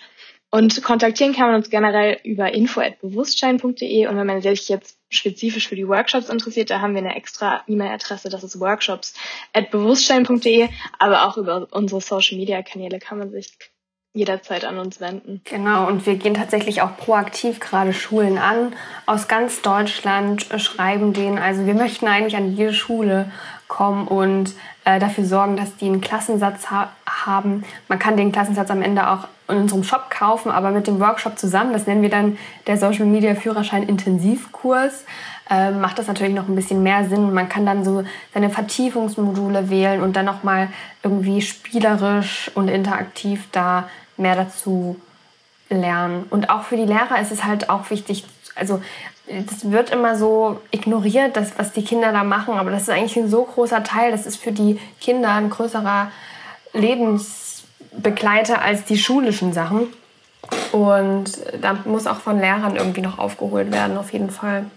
Und 0.54 0.84
kontaktieren 0.84 1.34
kann 1.34 1.48
man 1.48 1.56
uns 1.56 1.72
generell 1.72 2.20
über 2.24 2.54
info.bewusstschein.de 2.54 4.06
und 4.06 4.18
wenn 4.18 4.28
man 4.28 4.44
sich 4.44 4.70
jetzt 4.70 5.00
spezifisch 5.10 5.68
für 5.68 5.76
die 5.76 5.88
Workshops 5.88 6.30
interessiert, 6.30 6.70
da 6.70 6.80
haben 6.80 6.94
wir 6.94 7.02
eine 7.02 7.16
extra 7.16 7.64
E-Mail-Adresse, 7.66 8.30
das 8.30 8.44
ist 8.44 8.60
workshops.bewusstschein.de, 8.60 10.70
aber 11.00 11.28
auch 11.28 11.38
über 11.38 11.68
unsere 11.72 12.02
Social-Media-Kanäle 12.02 13.00
kann 13.00 13.18
man 13.18 13.32
sich 13.32 13.58
jederzeit 14.14 14.64
an 14.64 14.78
uns 14.78 15.02
wenden. 15.02 15.42
Genau, 15.46 15.88
und 15.88 16.06
wir 16.06 16.18
gehen 16.18 16.36
tatsächlich 16.36 16.84
auch 16.84 16.98
proaktiv 16.98 17.60
gerade 17.60 17.92
Schulen 17.92 18.38
an. 18.38 18.76
Aus 19.08 19.28
ganz 19.28 19.64
Deutschland 19.64 20.46
schreiben 20.58 21.14
denen, 21.14 21.40
also 21.40 21.66
wir 21.66 21.74
möchten 21.74 22.06
eigentlich 22.06 22.36
an 22.36 22.56
jede 22.56 22.76
Schule 22.76 23.32
kommen 23.68 24.08
und 24.08 24.54
äh, 24.86 25.00
dafür 25.00 25.26
sorgen, 25.26 25.58
dass 25.58 25.78
die 25.78 25.86
einen 25.86 26.02
Klassensatz 26.02 26.70
ha 26.70 26.96
haben. 27.08 27.64
Man 27.88 27.98
kann 27.98 28.18
den 28.18 28.32
Klassensatz 28.32 28.70
am 28.70 28.84
Ende 28.84 29.10
auch 29.10 29.28
in 29.48 29.58
unserem 29.58 29.84
Shop 29.84 30.10
kaufen, 30.10 30.52
aber 30.52 30.72
mit 30.72 30.88
dem 30.88 31.00
Workshop 31.00 31.38
zusammen, 31.38 31.74
das 31.74 31.88
nennen 31.88 32.02
wir 32.02 32.10
dann 32.10 32.38
der 32.68 32.78
Social 32.78 33.06
Media 33.06 33.36
Führerschein 33.36 33.84
Intensivkurs, 33.84 35.06
äh, 35.50 35.72
macht 35.72 36.00
das 36.00 36.08
natürlich 36.08 36.34
noch 36.34 36.48
ein 36.48 36.56
bisschen 36.56 36.84
mehr 36.84 37.08
Sinn. 37.10 37.34
Man 37.34 37.50
kann 37.50 37.66
dann 37.66 37.84
so 37.84 38.04
seine 38.34 38.50
Vertiefungsmodule 38.50 39.70
wählen 39.70 40.02
und 40.02 40.16
dann 40.16 40.26
nochmal 40.26 40.70
irgendwie 41.04 41.42
spielerisch 41.42 42.52
und 42.56 42.70
interaktiv 42.70 43.48
da 43.52 43.90
mehr 44.16 44.36
dazu 44.36 44.96
lernen. 45.70 46.26
Und 46.30 46.50
auch 46.50 46.64
für 46.64 46.78
die 46.78 46.86
Lehrer 46.86 47.20
ist 47.22 47.32
es 47.32 47.44
halt 47.44 47.70
auch 47.70 47.90
wichtig, 47.90 48.26
also 48.56 48.82
das 49.28 49.72
wird 49.72 49.90
immer 49.90 50.18
so 50.18 50.60
ignoriert, 50.72 51.36
das, 51.36 51.58
was 51.58 51.72
die 51.72 51.84
Kinder 51.84 52.12
da 52.12 52.24
machen, 52.24 52.56
aber 52.56 52.72
das 52.72 52.84
ist 52.84 52.90
eigentlich 52.90 53.18
ein 53.18 53.30
so 53.30 53.44
großer 53.44 53.84
Teil, 53.84 54.12
das 54.12 54.26
ist 54.26 54.38
für 54.38 54.52
die 54.52 54.80
Kinder 55.00 55.30
ein 55.34 55.50
größerer 55.50 56.12
Lebensbegleiter 57.94 58.62
als 58.62 58.86
die 58.86 58.98
schulischen 58.98 59.54
Sachen. 59.54 59.88
Und 60.72 61.32
da 61.62 61.74
muss 61.86 62.08
auch 62.08 62.20
von 62.20 62.40
Lehrern 62.40 62.76
irgendwie 62.76 63.02
noch 63.02 63.18
aufgeholt 63.18 63.72
werden, 63.72 63.98
auf 63.98 64.12
jeden 64.12 64.30
Fall. 64.30 64.70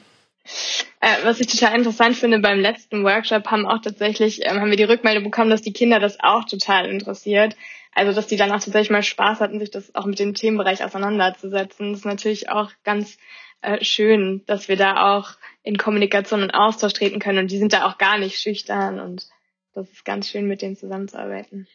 Äh, 1.01 1.25
was 1.25 1.41
ich 1.41 1.49
total 1.49 1.77
interessant 1.77 2.17
finde, 2.17 2.39
beim 2.39 2.61
letzten 2.61 3.03
Workshop 3.03 3.47
haben 3.51 3.67
auch 3.67 3.81
tatsächlich, 3.81 4.47
ähm, 4.47 4.61
haben 4.61 4.71
wir 4.71 4.77
die 4.77 4.85
Rückmeldung 4.85 5.25
bekommen, 5.25 5.51
dass 5.51 5.63
die 5.63 5.73
Kinder 5.73 5.99
das 5.99 6.19
auch 6.21 6.45
total 6.45 6.87
interessiert. 6.87 7.57
Also, 7.93 8.13
dass 8.13 8.27
die 8.27 8.37
danach 8.37 8.63
tatsächlich 8.63 8.91
mal 8.91 9.03
Spaß 9.03 9.41
hatten, 9.41 9.59
sich 9.59 9.71
das 9.71 9.95
auch 9.95 10.05
mit 10.05 10.19
dem 10.19 10.35
Themenbereich 10.35 10.85
auseinanderzusetzen. 10.85 11.93
Das 11.93 12.01
ist 12.01 12.07
natürlich 12.07 12.49
auch 12.49 12.71
ganz 12.85 13.17
äh, 13.63 13.83
schön, 13.83 14.43
dass 14.47 14.69
wir 14.69 14.77
da 14.77 15.17
auch 15.17 15.31
in 15.63 15.79
Kommunikation 15.79 16.43
und 16.43 16.51
Austausch 16.53 16.93
treten 16.93 17.19
können. 17.19 17.39
Und 17.39 17.51
die 17.51 17.59
sind 17.59 17.73
da 17.73 17.87
auch 17.87 17.99
gar 17.99 18.19
nicht 18.19 18.39
schüchtern 18.39 19.01
und 19.01 19.27
das 19.75 19.91
ist 19.91 20.05
ganz 20.05 20.29
schön, 20.29 20.47
mit 20.47 20.63
denen 20.63 20.77
zusammenzuarbeiten. 20.77 21.67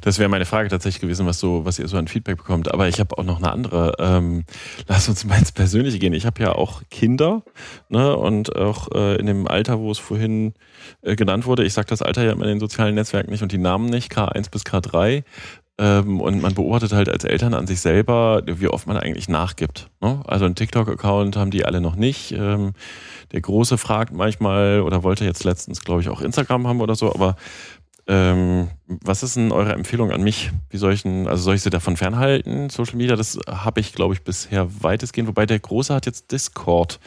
Das 0.00 0.18
wäre 0.18 0.28
meine 0.28 0.44
Frage 0.44 0.68
tatsächlich 0.68 1.00
gewesen, 1.00 1.26
was 1.26 1.40
so, 1.40 1.64
was 1.64 1.78
ihr 1.78 1.88
so 1.88 1.96
an 1.96 2.06
Feedback 2.06 2.36
bekommt. 2.36 2.72
Aber 2.72 2.88
ich 2.88 3.00
habe 3.00 3.18
auch 3.18 3.24
noch 3.24 3.38
eine 3.38 3.50
andere. 3.50 3.94
Ähm, 3.98 4.44
lass 4.86 5.08
uns 5.08 5.24
mal 5.24 5.38
ins 5.38 5.52
Persönliche 5.52 5.98
gehen. 5.98 6.12
Ich 6.12 6.24
habe 6.24 6.40
ja 6.40 6.52
auch 6.52 6.82
Kinder, 6.90 7.42
ne, 7.88 8.16
und 8.16 8.54
auch 8.54 8.88
äh, 8.94 9.16
in 9.16 9.26
dem 9.26 9.48
Alter, 9.48 9.80
wo 9.80 9.90
es 9.90 9.98
vorhin 9.98 10.54
äh, 11.02 11.16
genannt 11.16 11.46
wurde. 11.46 11.64
Ich 11.64 11.72
sage 11.72 11.88
das 11.88 12.02
Alter 12.02 12.24
ja 12.24 12.32
immer 12.32 12.44
in 12.44 12.50
den 12.50 12.60
sozialen 12.60 12.94
Netzwerken 12.94 13.30
nicht 13.30 13.42
und 13.42 13.50
die 13.50 13.58
Namen 13.58 13.86
nicht, 13.86 14.12
K1 14.12 14.50
bis 14.50 14.62
K3. 14.64 15.24
Ähm, 15.78 16.20
und 16.20 16.40
man 16.42 16.54
beobachtet 16.54 16.92
halt 16.92 17.08
als 17.08 17.24
Eltern 17.24 17.54
an 17.54 17.66
sich 17.66 17.80
selber, 17.80 18.42
wie 18.46 18.68
oft 18.68 18.86
man 18.86 18.96
eigentlich 18.98 19.28
nachgibt. 19.28 19.88
Ne? 20.00 20.20
Also 20.26 20.44
einen 20.44 20.54
TikTok-Account 20.54 21.36
haben 21.36 21.50
die 21.50 21.64
alle 21.64 21.80
noch 21.80 21.96
nicht. 21.96 22.32
Ähm, 22.32 22.74
der 23.32 23.40
Große 23.40 23.78
fragt 23.78 24.12
manchmal 24.12 24.82
oder 24.82 25.02
wollte 25.02 25.24
jetzt 25.24 25.44
letztens, 25.44 25.80
glaube 25.80 26.02
ich, 26.02 26.08
auch 26.08 26.20
Instagram 26.20 26.68
haben 26.68 26.82
oder 26.82 26.94
so, 26.94 27.12
aber 27.12 27.36
ähm, 28.08 28.68
was 28.86 29.22
ist 29.22 29.36
denn 29.36 29.52
eure 29.52 29.72
Empfehlung 29.72 30.10
an 30.10 30.22
mich? 30.22 30.50
Wie 30.70 30.76
soll 30.76 30.92
ich 30.92 31.02
denn, 31.02 31.28
also 31.28 31.44
soll 31.44 31.54
ich 31.54 31.62
sie 31.62 31.70
davon 31.70 31.96
fernhalten? 31.96 32.68
Social 32.68 32.96
Media, 32.96 33.16
das 33.16 33.38
habe 33.48 33.80
ich, 33.80 33.92
glaube 33.92 34.14
ich, 34.14 34.22
bisher 34.22 34.68
weitestgehend, 34.82 35.28
wobei 35.28 35.46
der 35.46 35.60
Große 35.60 35.94
hat 35.94 36.06
jetzt 36.06 36.32
Discord. 36.32 36.98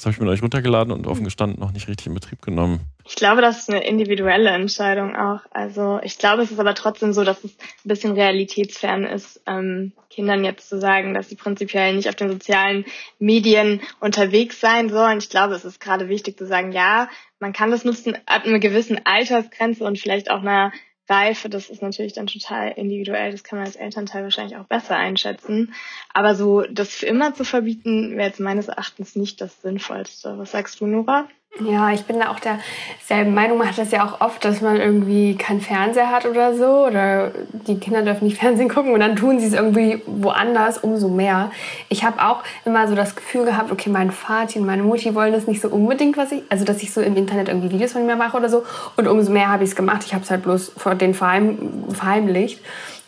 Das 0.00 0.06
habe 0.06 0.14
ich 0.14 0.20
mir 0.20 0.30
euch 0.30 0.42
runtergeladen 0.42 0.94
und 0.94 1.06
offen 1.06 1.24
gestanden 1.24 1.60
noch 1.60 1.72
nicht 1.72 1.86
richtig 1.86 2.06
in 2.06 2.14
Betrieb 2.14 2.40
genommen. 2.40 2.80
Ich 3.06 3.16
glaube, 3.16 3.42
das 3.42 3.58
ist 3.58 3.68
eine 3.68 3.84
individuelle 3.84 4.48
Entscheidung 4.48 5.14
auch. 5.14 5.40
Also 5.50 6.00
ich 6.02 6.16
glaube, 6.16 6.40
es 6.40 6.50
ist 6.50 6.58
aber 6.58 6.74
trotzdem 6.74 7.12
so, 7.12 7.22
dass 7.22 7.44
es 7.44 7.50
ein 7.52 7.88
bisschen 7.88 8.12
realitätsfern 8.12 9.04
ist, 9.04 9.42
ähm, 9.46 9.92
Kindern 10.08 10.42
jetzt 10.42 10.70
zu 10.70 10.80
sagen, 10.80 11.12
dass 11.12 11.28
sie 11.28 11.34
prinzipiell 11.34 11.94
nicht 11.94 12.08
auf 12.08 12.14
den 12.14 12.30
sozialen 12.30 12.86
Medien 13.18 13.82
unterwegs 14.00 14.58
sein 14.58 14.88
sollen. 14.88 15.18
Ich 15.18 15.28
glaube, 15.28 15.52
es 15.52 15.66
ist 15.66 15.80
gerade 15.80 16.08
wichtig 16.08 16.38
zu 16.38 16.46
sagen, 16.46 16.72
ja, 16.72 17.10
man 17.38 17.52
kann 17.52 17.70
das 17.70 17.84
nutzen 17.84 18.16
ab 18.24 18.46
einer 18.46 18.58
gewissen 18.58 19.04
Altersgrenze 19.04 19.84
und 19.84 19.98
vielleicht 19.98 20.30
auch 20.30 20.40
einer 20.40 20.72
Reife, 21.10 21.48
das 21.48 21.68
ist 21.68 21.82
natürlich 21.82 22.12
dann 22.12 22.28
total 22.28 22.72
individuell, 22.72 23.32
das 23.32 23.42
kann 23.42 23.58
man 23.58 23.66
als 23.66 23.76
Elternteil 23.76 24.22
wahrscheinlich 24.22 24.56
auch 24.56 24.66
besser 24.66 24.96
einschätzen. 24.96 25.74
Aber 26.14 26.34
so 26.34 26.62
das 26.62 26.94
für 26.94 27.06
immer 27.06 27.34
zu 27.34 27.44
verbieten, 27.44 28.16
wäre 28.16 28.28
jetzt 28.28 28.40
meines 28.40 28.68
Erachtens 28.68 29.16
nicht 29.16 29.40
das 29.40 29.60
Sinnvollste. 29.60 30.38
Was 30.38 30.52
sagst 30.52 30.80
du, 30.80 30.86
Nora? 30.86 31.28
Ja, 31.58 31.90
ich 31.92 32.04
bin 32.04 32.20
da 32.20 32.30
auch 32.30 32.38
derselben 32.38 33.34
Meinung. 33.34 33.58
Man 33.58 33.68
hat 33.68 33.76
das 33.76 33.90
ja 33.90 34.06
auch 34.06 34.20
oft, 34.20 34.44
dass 34.44 34.60
man 34.60 34.76
irgendwie 34.76 35.36
keinen 35.36 35.60
Fernseher 35.60 36.10
hat 36.10 36.24
oder 36.24 36.54
so. 36.54 36.86
Oder 36.86 37.32
die 37.66 37.78
Kinder 37.78 38.02
dürfen 38.02 38.24
nicht 38.24 38.38
Fernsehen 38.40 38.68
gucken 38.68 38.92
und 38.92 39.00
dann 39.00 39.16
tun 39.16 39.40
sie 39.40 39.46
es 39.48 39.52
irgendwie 39.52 40.00
woanders, 40.06 40.78
umso 40.78 41.08
mehr. 41.08 41.50
Ich 41.88 42.04
habe 42.04 42.22
auch 42.22 42.44
immer 42.64 42.86
so 42.86 42.94
das 42.94 43.16
Gefühl 43.16 43.44
gehabt, 43.44 43.72
okay, 43.72 43.90
mein 43.90 44.12
Vati 44.12 44.60
und 44.60 44.66
meine 44.66 44.84
Mutti 44.84 45.14
wollen 45.14 45.32
das 45.32 45.48
nicht 45.48 45.60
so 45.60 45.68
unbedingt, 45.68 46.16
was 46.16 46.30
ich, 46.32 46.42
also 46.48 46.64
dass 46.64 46.82
ich 46.82 46.92
so 46.92 47.00
im 47.00 47.16
Internet 47.16 47.48
irgendwie 47.48 47.70
Videos 47.70 47.92
von 47.92 48.06
mir 48.06 48.16
mache 48.16 48.36
oder 48.36 48.48
so. 48.48 48.62
Und 48.96 49.08
umso 49.08 49.32
mehr 49.32 49.48
habe 49.48 49.64
ich 49.64 49.70
es 49.70 49.76
gemacht. 49.76 50.04
Ich 50.06 50.14
habe 50.14 50.22
es 50.22 50.30
halt 50.30 50.42
bloß 50.42 50.72
vor 50.76 50.94
den 50.94 51.14
verheim, 51.14 51.84
verheimlicht. 51.92 52.60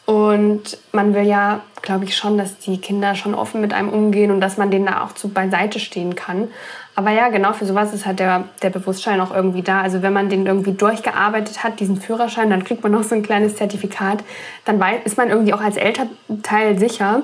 Und 0.04 0.78
man 0.90 1.14
will 1.14 1.22
ja, 1.22 1.60
glaube 1.80 2.04
ich, 2.04 2.16
schon, 2.16 2.36
dass 2.36 2.58
die 2.58 2.78
Kinder 2.78 3.14
schon 3.14 3.34
offen 3.34 3.60
mit 3.60 3.72
einem 3.72 3.88
umgehen 3.88 4.32
und 4.32 4.40
dass 4.40 4.56
man 4.56 4.70
denen 4.70 4.86
da 4.86 5.04
auch 5.04 5.12
zu 5.12 5.28
beiseite 5.28 5.78
stehen 5.78 6.16
kann. 6.16 6.48
Aber 6.94 7.10
ja, 7.10 7.28
genau 7.28 7.52
für 7.52 7.64
sowas 7.64 7.94
ist 7.94 8.04
halt 8.04 8.18
der, 8.18 8.44
der 8.60 8.70
Bewusstsein 8.70 9.20
auch 9.20 9.34
irgendwie 9.34 9.62
da. 9.62 9.80
Also 9.80 10.02
wenn 10.02 10.12
man 10.12 10.28
den 10.28 10.46
irgendwie 10.46 10.72
durchgearbeitet 10.72 11.64
hat, 11.64 11.80
diesen 11.80 12.00
Führerschein, 12.00 12.50
dann 12.50 12.64
kriegt 12.64 12.82
man 12.82 12.92
noch 12.92 13.02
so 13.02 13.14
ein 13.14 13.22
kleines 13.22 13.56
Zertifikat. 13.56 14.22
Dann 14.64 14.80
ist 15.04 15.16
man 15.16 15.30
irgendwie 15.30 15.54
auch 15.54 15.60
als 15.60 15.76
Elternteil 15.76 16.78
sicher, 16.78 17.22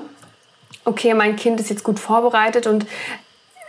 okay, 0.85 1.13
mein 1.13 1.35
Kind 1.35 1.59
ist 1.59 1.69
jetzt 1.69 1.83
gut 1.83 1.99
vorbereitet 1.99 2.65
und 2.65 2.87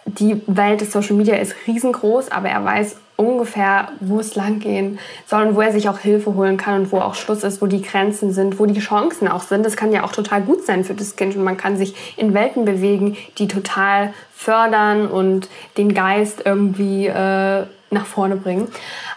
die 0.07 0.41
Welt 0.47 0.81
des 0.81 0.93
Social 0.93 1.17
Media 1.17 1.37
ist 1.37 1.55
riesengroß, 1.67 2.31
aber 2.31 2.49
er 2.49 2.65
weiß 2.65 2.97
ungefähr, 3.21 3.89
wo 4.01 4.21
es 4.21 4.35
lang 4.35 4.59
gehen 4.59 4.99
soll 5.27 5.49
und 5.49 5.57
wo 5.57 5.61
er 5.61 5.73
sich 5.73 5.89
auch 5.89 5.99
Hilfe 5.99 6.35
holen 6.35 6.57
kann 6.57 6.83
und 6.83 6.93
wo 6.93 6.99
auch 6.99 7.15
Schluss 7.15 7.45
ist, 7.45 7.63
wo 7.63 7.67
die 7.67 7.83
Grenzen 7.83 8.33
sind, 8.33 8.59
wo 8.59 8.67
die 8.67 8.81
Chancen 8.81 9.29
auch 9.29 9.43
sind. 9.43 9.65
Das 9.65 9.77
kann 9.77 9.93
ja 9.93 10.05
auch 10.05 10.13
total 10.13 10.43
gut 10.43 10.65
sein 10.65 10.85
für 10.85 10.95
das 10.95 11.17
Kind 11.17 11.37
und 11.37 11.45
man 11.45 11.57
kann 11.57 11.77
sich 11.77 11.95
in 12.17 12.35
Welten 12.35 12.65
bewegen, 12.65 13.17
die 13.39 13.49
total 13.49 14.13
fördern 14.35 15.07
und 15.07 15.49
den 15.77 15.95
Geist 15.95 16.43
irgendwie 16.45 17.07
äh, 17.07 17.67
nach 17.91 18.07
vorne 18.07 18.37
bringen. 18.37 18.69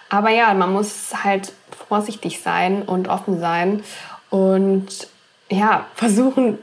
Aber 0.10 0.30
ja, 0.30 0.54
man 0.54 0.74
muss 0.74 1.24
halt 1.24 1.54
vorsichtig 1.88 2.42
sein 2.42 2.84
und 2.84 3.08
offen 3.08 3.40
sein 3.40 3.84
und 4.30 5.08
ja, 5.50 5.86
versuchen, 5.96 6.58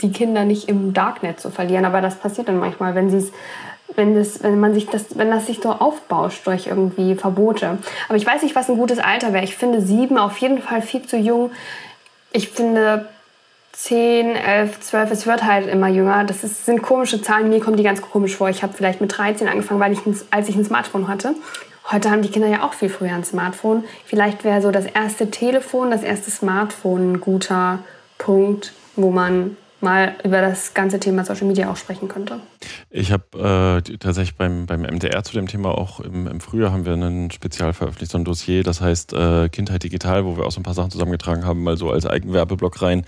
die 0.00 0.12
Kinder 0.12 0.44
nicht 0.44 0.68
im 0.68 0.92
Darknet 0.92 1.40
zu 1.40 1.50
verlieren. 1.50 1.84
Aber 1.84 2.00
das 2.00 2.16
passiert 2.16 2.48
dann 2.48 2.58
manchmal, 2.58 2.94
wenn 2.94 3.10
sie 3.10 3.18
es 3.18 3.32
wenn, 3.94 4.14
das, 4.14 4.42
wenn, 4.42 4.58
man 4.58 4.74
sich 4.74 4.86
das, 4.86 5.16
wenn 5.16 5.30
das 5.30 5.46
sich 5.46 5.60
so 5.62 5.70
aufbauscht 5.70 6.46
durch 6.46 6.66
irgendwie 6.66 7.14
Verbote. 7.14 7.78
Aber 8.08 8.16
ich 8.16 8.26
weiß 8.26 8.42
nicht, 8.42 8.54
was 8.54 8.68
ein 8.68 8.76
gutes 8.76 8.98
Alter 8.98 9.32
wäre. 9.32 9.44
Ich 9.44 9.56
finde 9.56 9.80
sieben 9.80 10.18
auf 10.18 10.38
jeden 10.38 10.60
Fall 10.60 10.82
viel 10.82 11.02
zu 11.02 11.16
jung. 11.16 11.50
Ich 12.32 12.50
finde 12.50 13.08
zehn, 13.72 14.34
elf, 14.34 14.80
zwölf, 14.80 15.10
es 15.10 15.26
wird 15.26 15.44
halt 15.44 15.68
immer 15.68 15.88
jünger. 15.88 16.24
Das 16.24 16.42
ist, 16.44 16.64
sind 16.64 16.82
komische 16.82 17.22
Zahlen. 17.22 17.48
Mir 17.48 17.60
kommen 17.60 17.76
die 17.76 17.82
ganz 17.82 18.00
komisch 18.00 18.36
vor. 18.36 18.48
Ich 18.48 18.62
habe 18.62 18.72
vielleicht 18.72 19.00
mit 19.00 19.16
13 19.16 19.48
angefangen, 19.48 19.80
weil 19.80 19.92
ich, 19.92 20.00
als 20.30 20.48
ich 20.48 20.56
ein 20.56 20.64
Smartphone 20.64 21.08
hatte. 21.08 21.34
Heute 21.90 22.10
haben 22.10 22.22
die 22.22 22.30
Kinder 22.30 22.48
ja 22.48 22.64
auch 22.64 22.72
viel 22.72 22.88
früher 22.88 23.12
ein 23.12 23.24
Smartphone. 23.24 23.84
Vielleicht 24.06 24.42
wäre 24.42 24.60
so 24.60 24.72
das 24.72 24.86
erste 24.86 25.30
Telefon, 25.30 25.90
das 25.90 26.02
erste 26.02 26.30
Smartphone 26.30 27.12
ein 27.12 27.20
guter 27.20 27.78
Punkt, 28.18 28.72
wo 28.96 29.10
man 29.10 29.56
mal 29.80 30.16
über 30.24 30.40
das 30.40 30.74
ganze 30.74 30.98
Thema 30.98 31.24
Social 31.24 31.46
Media 31.46 31.70
auch 31.70 31.76
sprechen 31.76 32.08
könnte. 32.08 32.40
Ich 32.90 33.12
habe 33.12 33.82
äh, 33.86 33.96
tatsächlich 33.98 34.36
beim, 34.36 34.66
beim 34.66 34.82
MDR 34.82 35.22
zu 35.22 35.34
dem 35.34 35.46
Thema 35.46 35.76
auch 35.76 36.00
im, 36.00 36.26
im 36.26 36.40
Frühjahr 36.40 36.72
haben 36.72 36.86
wir 36.86 36.94
ein 36.94 37.30
Spezial 37.30 37.72
veröffentlicht, 37.72 38.12
so 38.12 38.18
ein 38.18 38.24
Dossier, 38.24 38.62
das 38.62 38.80
heißt 38.80 39.12
äh, 39.12 39.48
Kindheit 39.48 39.82
digital, 39.82 40.24
wo 40.24 40.36
wir 40.36 40.44
auch 40.44 40.52
so 40.52 40.60
ein 40.60 40.64
paar 40.64 40.74
Sachen 40.74 40.90
zusammengetragen 40.90 41.44
haben, 41.44 41.62
mal 41.62 41.76
so 41.76 41.90
als 41.90 42.06
Eigenwerbeblock 42.06 42.80
rein. 42.82 43.04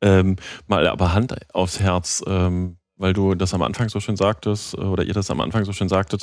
Ähm, 0.00 0.36
mal 0.66 0.86
aber 0.86 1.12
Hand 1.12 1.36
aufs 1.54 1.80
Herz, 1.80 2.22
ähm, 2.26 2.75
weil 2.96 3.12
du 3.12 3.34
das 3.34 3.54
am 3.54 3.62
Anfang 3.62 3.88
so 3.88 4.00
schön 4.00 4.16
sagtest, 4.16 4.74
äh, 4.74 4.78
oder 4.78 5.04
ihr 5.04 5.14
das 5.14 5.30
am 5.30 5.40
Anfang 5.40 5.64
so 5.64 5.72
schön 5.72 5.88
sagtet, 5.88 6.22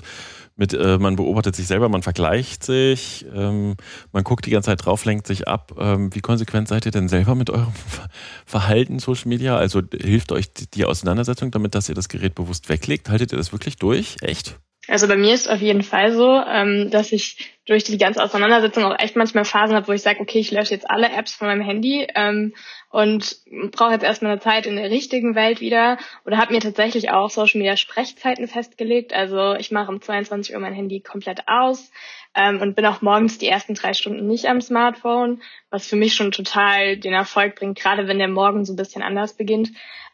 mit 0.56 0.74
äh, 0.74 0.98
man 0.98 1.16
beobachtet 1.16 1.56
sich 1.56 1.68
selber, 1.68 1.90
man 1.90 2.04
vergleicht 2.04 2.64
sich, 2.64 3.26
ähm, 3.34 3.76
man 4.12 4.24
guckt 4.24 4.46
die 4.46 4.52
ganze 4.52 4.68
Zeit 4.68 4.86
drauf, 4.86 5.06
lenkt 5.06 5.28
sich 5.28 5.48
ab. 5.48 5.74
Ähm, 5.78 6.14
wie 6.14 6.22
konsequent 6.22 6.68
seid 6.68 6.86
ihr 6.86 6.92
denn 6.92 7.10
selber 7.10 7.36
mit 7.36 7.50
eurem 7.50 7.74
Verhalten 8.46 9.00
Social 9.00 9.30
Media? 9.30 9.58
Also 9.58 9.82
hilft 9.92 10.32
euch 10.32 10.52
die 10.54 10.86
Auseinandersetzung 10.86 11.52
damit, 11.52 11.76
dass 11.76 11.90
ihr 11.90 11.96
das 11.96 12.10
Gerät 12.10 12.36
bewusst 12.36 12.70
weglegt? 12.70 13.10
Haltet 13.10 13.32
ihr 13.32 13.38
das 13.38 13.52
wirklich 13.52 13.78
durch? 13.78 14.18
Echt? 14.22 14.60
Also 14.88 15.08
bei 15.08 15.16
mir 15.16 15.34
ist 15.34 15.50
auf 15.50 15.62
jeden 15.62 15.82
Fall 15.82 16.12
so, 16.12 16.30
ähm, 16.30 16.90
dass 16.92 17.14
ich 17.14 17.54
durch 17.66 17.86
die 17.86 17.98
ganze 17.98 18.22
Auseinandersetzung 18.22 18.84
auch 18.84 19.00
echt 19.00 19.16
manchmal 19.16 19.46
Phasen 19.46 19.76
habe, 19.76 19.88
wo 19.88 19.94
ich 19.94 20.02
sage, 20.02 20.20
okay, 20.20 20.40
ich 20.40 20.52
lösche 20.52 20.74
jetzt 20.74 20.90
alle 20.90 21.10
Apps 21.10 21.34
von 21.34 21.48
meinem 21.48 21.62
Handy 21.62 22.06
ähm, 22.16 22.54
und 22.90 23.38
brauche 23.72 23.94
jetzt 23.94 24.04
erstmal 24.04 24.34
eine 24.34 24.42
Zeit 24.42 24.66
in 24.66 24.76
der 24.76 24.92
richtigen 24.92 25.36
Welt 25.36 25.62
wieder 25.62 25.98
oder 26.26 26.38
habe 26.38 26.54
mir 26.54 26.60
tatsächlich 26.60 27.12
auch 27.12 27.30
Social 27.30 27.60
Media 27.60 27.78
Sprechzeiten 27.78 28.50
festgelegt. 28.50 29.14
Also 29.14 29.56
ich 29.56 29.72
mache 29.72 29.90
um 29.90 30.02
22 30.02 30.54
Uhr 30.54 30.60
mein 30.60 30.74
Handy 30.74 31.00
komplett 31.00 31.48
aus 31.48 31.90
ähm, 32.36 32.62
und 32.62 32.76
bin 32.76 32.86
auch 32.86 33.02
morgens 33.02 33.38
die 33.38 33.48
ersten 33.48 33.76
drei 33.76 33.94
Stunden 33.94 34.28
nicht 34.28 34.48
am 34.48 34.60
Smartphone, 34.60 35.42
was 35.70 35.88
für 35.88 35.96
mich 35.96 36.14
schon 36.16 36.32
total 36.32 36.98
den 36.98 37.14
Erfolg 37.14 37.56
bringt, 37.56 37.80
gerade 37.80 38.10
wenn 38.10 38.20
der 38.20 38.28
Morgen 38.28 38.66
so 38.66 38.74
ein 38.74 38.78
bisschen 38.78 39.02
anders 39.02 39.38
beginnt. 39.38 39.70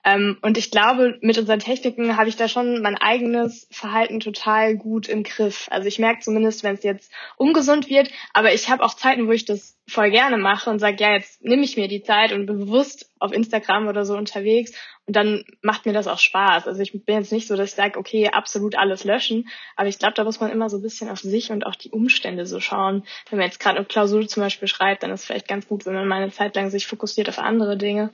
Ähm, 0.06 0.38
und 0.42 0.58
ich 0.58 0.72
glaube, 0.72 1.18
mit 1.22 1.38
unseren 1.38 1.60
Techniken 1.60 2.16
habe 2.16 2.30
ich 2.30 2.38
da 2.38 2.48
schon 2.48 2.82
mein 2.82 2.98
eigenes 2.98 3.68
Verhalten 3.72 4.20
total 4.20 4.78
gut 4.78 5.10
im 5.10 5.24
Griff. 5.24 5.68
Also 5.72 5.88
ich 5.88 6.00
merke 6.00 6.22
zumindest, 6.22 6.64
wenn 6.64 6.76
es 6.76 6.84
jetzt 6.84 7.12
ungesund 7.38 7.90
wird, 7.90 8.10
aber 8.34 8.54
ich 8.54 8.70
habe 8.70 8.84
auch 8.84 8.94
Zeiten, 8.94 9.28
wo 9.28 9.32
ich 9.32 9.46
das 9.46 9.78
voll 9.88 10.12
gerne 10.12 10.38
mache 10.38 10.70
und 10.70 10.80
sage, 10.80 10.98
ja, 11.04 11.14
jetzt 11.14 11.44
nehme 11.44 11.64
ich 11.64 11.76
mir 11.76 11.88
die 11.88 12.04
Zeit 12.04 12.32
und 12.32 12.46
bin 12.46 12.60
bewusst 12.60 13.10
auf 13.20 13.34
Instagram 13.34 13.88
oder 13.88 14.06
so 14.06 14.16
unterwegs 14.16 14.72
und 15.06 15.16
dann 15.16 15.44
macht 15.62 15.86
mir 15.86 15.94
das 15.94 16.08
auch 16.08 16.20
Spaß. 16.20 16.68
Also 16.68 16.82
ich 16.82 16.92
bin 16.92 17.16
jetzt 17.16 17.32
nicht 17.32 17.48
so, 17.48 17.56
dass 17.58 17.70
ich 17.70 17.76
sage, 17.76 18.00
okay, 18.00 18.30
absolut 18.30 18.78
alles 18.78 19.04
löschen, 19.04 19.50
aber 19.76 19.90
ich 19.90 20.00
glaube, 20.00 20.14
da 20.14 20.24
muss 20.24 20.40
man 20.40 20.52
immer 20.52 20.70
so 20.70 20.78
ein 20.78 20.84
bisschen 20.84 21.10
auf 21.10 21.20
sich 21.20 21.52
und 21.52 21.66
auch 21.66 21.76
die 21.76 21.90
Umstände 21.90 22.46
so 22.46 22.60
schauen. 22.60 23.04
Wenn 23.30 23.40
man 23.40 23.48
jetzt 23.48 23.60
gerade 23.60 23.78
eine 23.78 23.86
Klausur 23.86 24.26
zum 24.28 24.44
Beispiel 24.44 24.68
schreibt, 24.68 25.04
dann 25.04 25.12
ist 25.12 25.22
es 25.22 25.26
vielleicht 25.26 25.48
ganz 25.48 25.68
gut, 25.68 25.86
wenn 25.86 25.96
man 25.96 26.08
mal 26.08 26.22
eine 26.22 26.32
Zeit 26.32 26.56
lang 26.56 26.70
sich 26.70 26.88
fokussiert 26.88 27.28
auf 27.28 27.40
andere 27.40 27.76
Dinge. 27.76 28.12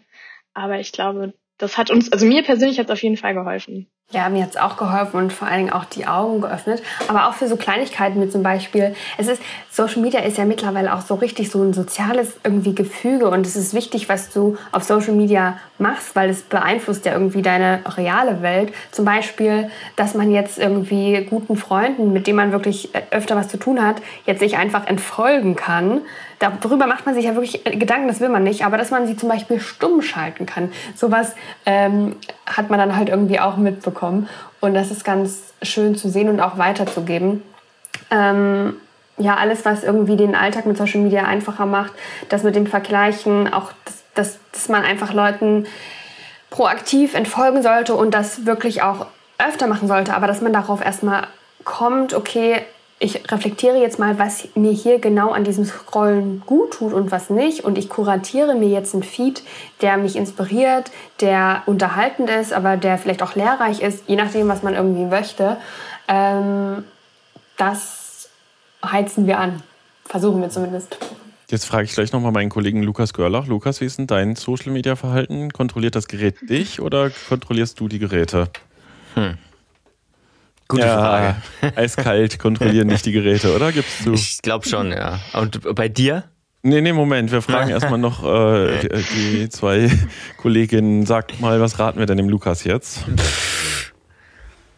Aber 0.53 0.79
ich 0.79 0.93
glaube, 0.93 1.33
das 1.57 1.77
hat 1.77 1.89
uns, 1.89 2.11
also 2.11 2.25
mir 2.25 2.43
persönlich 2.43 2.79
hat 2.79 2.87
es 2.87 2.91
auf 2.91 3.01
jeden 3.03 3.17
Fall 3.17 3.33
geholfen. 3.33 3.87
Ja, 4.11 4.29
mir 4.29 4.43
hat 4.43 4.51
es 4.51 4.57
auch 4.57 4.77
geholfen 4.77 5.17
und 5.17 5.33
vor 5.33 5.47
allen 5.47 5.65
Dingen 5.65 5.73
auch 5.73 5.85
die 5.85 6.05
Augen 6.05 6.41
geöffnet. 6.41 6.83
Aber 7.07 7.27
auch 7.27 7.33
für 7.33 7.47
so 7.47 7.55
Kleinigkeiten 7.55 8.21
wie 8.21 8.29
zum 8.29 8.43
Beispiel, 8.43 8.95
es 9.17 9.27
ist, 9.27 9.41
Social 9.71 10.01
Media 10.01 10.19
ist 10.19 10.37
ja 10.37 10.45
mittlerweile 10.45 10.93
auch 10.93 11.01
so 11.01 11.15
richtig 11.15 11.49
so 11.49 11.63
ein 11.63 11.73
soziales 11.73 12.37
irgendwie 12.43 12.75
Gefüge 12.75 13.27
und 13.29 13.47
es 13.47 13.55
ist 13.55 13.73
wichtig, 13.73 14.07
was 14.07 14.31
du 14.31 14.57
auf 14.71 14.83
Social 14.83 15.13
Media 15.13 15.57
machst, 15.79 16.15
weil 16.15 16.29
es 16.29 16.43
beeinflusst 16.43 17.05
ja 17.05 17.13
irgendwie 17.13 17.41
deine 17.41 17.81
reale 17.97 18.43
Welt. 18.43 18.73
Zum 18.91 19.05
Beispiel, 19.05 19.71
dass 19.95 20.13
man 20.13 20.31
jetzt 20.31 20.59
irgendwie 20.59 21.25
guten 21.27 21.57
Freunden, 21.57 22.13
mit 22.13 22.27
denen 22.27 22.37
man 22.37 22.51
wirklich 22.51 22.89
öfter 23.09 23.35
was 23.35 23.47
zu 23.47 23.57
tun 23.57 23.83
hat, 23.83 24.03
jetzt 24.27 24.39
sich 24.39 24.55
einfach 24.55 24.85
entfolgen 24.85 25.55
kann. 25.55 26.01
Darüber 26.39 26.87
macht 26.87 27.05
man 27.05 27.15
sich 27.15 27.25
ja 27.25 27.35
wirklich 27.35 27.63
Gedanken, 27.63 28.07
das 28.07 28.19
will 28.19 28.29
man 28.29 28.43
nicht, 28.43 28.65
aber 28.65 28.77
dass 28.77 28.91
man 28.91 29.07
sie 29.07 29.15
zum 29.15 29.29
Beispiel 29.29 29.59
stumm 29.59 30.01
schalten 30.01 30.45
kann. 30.45 30.71
Sowas 30.95 31.33
ähm, 31.65 32.15
hat 32.45 32.69
man 32.69 32.79
dann 32.79 32.95
halt 32.95 33.09
irgendwie 33.09 33.39
auch 33.39 33.57
mitbekommen. 33.57 34.27
Und 34.59 34.73
das 34.73 34.91
ist 34.91 35.05
ganz 35.05 35.53
schön 35.61 35.95
zu 35.95 36.09
sehen 36.09 36.29
und 36.29 36.41
auch 36.41 36.57
weiterzugeben. 36.57 37.43
Ähm, 38.11 38.75
ja, 39.17 39.35
alles, 39.35 39.63
was 39.63 39.83
irgendwie 39.83 40.17
den 40.17 40.35
Alltag 40.35 40.65
mit 40.65 40.77
Social 40.77 41.01
Media 41.01 41.23
einfacher 41.23 41.65
macht, 41.65 41.93
das 42.29 42.43
mit 42.43 42.55
dem 42.55 42.67
Vergleichen, 42.67 43.51
auch 43.53 43.71
dass, 43.85 44.03
dass, 44.13 44.39
dass 44.51 44.69
man 44.69 44.83
einfach 44.83 45.13
Leuten 45.13 45.65
proaktiv 46.49 47.13
entfolgen 47.13 47.61
sollte 47.61 47.95
und 47.95 48.13
das 48.13 48.45
wirklich 48.45 48.81
auch 48.81 49.07
öfter 49.37 49.67
machen 49.67 49.87
sollte, 49.87 50.13
aber 50.15 50.27
dass 50.27 50.41
man 50.41 50.53
darauf 50.53 50.83
erstmal 50.83 51.27
kommt, 51.63 52.13
okay, 52.13 52.61
ich 52.97 53.29
reflektiere 53.29 53.77
jetzt 53.77 53.99
mal, 53.99 54.17
was 54.19 54.47
mir 54.55 54.71
hier 54.71 54.99
genau 54.99 55.31
an 55.31 55.43
diesem 55.43 55.65
Scrollen 55.65 56.41
gut 56.45 56.71
tut 56.75 56.93
und 56.93 57.11
was 57.11 57.29
nicht. 57.29 57.63
Und 57.63 57.77
ich 57.77 57.89
kuratiere 57.89 58.55
mir 58.55 58.69
jetzt 58.69 58.93
einen 58.93 59.03
Feed, 59.03 59.43
der 59.81 59.97
mich 59.97 60.15
inspiriert, 60.15 60.91
der 61.19 61.63
unterhaltend 61.65 62.29
ist, 62.29 62.53
aber 62.53 62.77
der 62.77 62.97
vielleicht 62.97 63.21
auch 63.21 63.35
lehrreich 63.35 63.81
ist, 63.81 64.07
je 64.07 64.15
nachdem, 64.15 64.47
was 64.47 64.63
man 64.63 64.75
irgendwie 64.75 65.03
möchte. 65.03 65.57
Ähm, 66.07 66.85
das 67.57 68.29
heizen 68.83 69.27
wir 69.27 69.39
an. 69.39 69.61
Versuchen 70.05 70.41
wir 70.41 70.49
zumindest. 70.49 70.97
Jetzt 71.49 71.65
frage 71.65 71.83
ich 71.83 71.93
gleich 71.93 72.11
nochmal 72.11 72.31
meinen 72.31 72.49
Kollegen 72.49 72.81
Lukas 72.81 73.13
Görlach. 73.13 73.47
Lukas, 73.47 73.81
wie 73.81 73.85
ist 73.85 73.99
denn 73.99 74.07
dein 74.07 74.35
Social 74.35 74.71
Media 74.71 74.95
Verhalten? 74.95 75.51
Kontrolliert 75.51 75.95
das 75.95 76.07
Gerät 76.07 76.49
dich 76.49 76.79
oder 76.79 77.11
kontrollierst 77.27 77.79
du 77.79 77.87
die 77.87 77.99
Geräte? 77.99 78.49
Hm. 79.15 79.37
Gute 80.67 80.83
ja, 80.83 80.97
Frage. 80.97 81.35
Eiskalt 81.75 82.39
kontrollieren 82.39 82.87
nicht 82.87 83.05
die 83.05 83.11
Geräte, 83.11 83.55
oder? 83.55 83.71
Gibst 83.71 84.05
du? 84.05 84.13
Ich 84.13 84.41
glaube 84.41 84.67
schon, 84.67 84.91
ja. 84.91 85.19
Und 85.33 85.75
bei 85.75 85.89
dir? 85.89 86.23
Nee, 86.63 86.81
nee, 86.81 86.93
Moment. 86.93 87.31
Wir 87.31 87.43
fragen 87.43 87.69
erstmal 87.71 87.99
noch 87.99 88.23
äh, 88.23 88.89
die, 89.13 89.49
zwei 89.49 89.91
Kolleginnen. 90.37 91.05
Sag 91.05 91.39
mal, 91.39 91.61
was 91.61 91.77
raten 91.77 91.99
wir 91.99 92.07
denn 92.07 92.17
dem 92.17 92.29
Lukas 92.29 92.63
jetzt? 92.63 93.05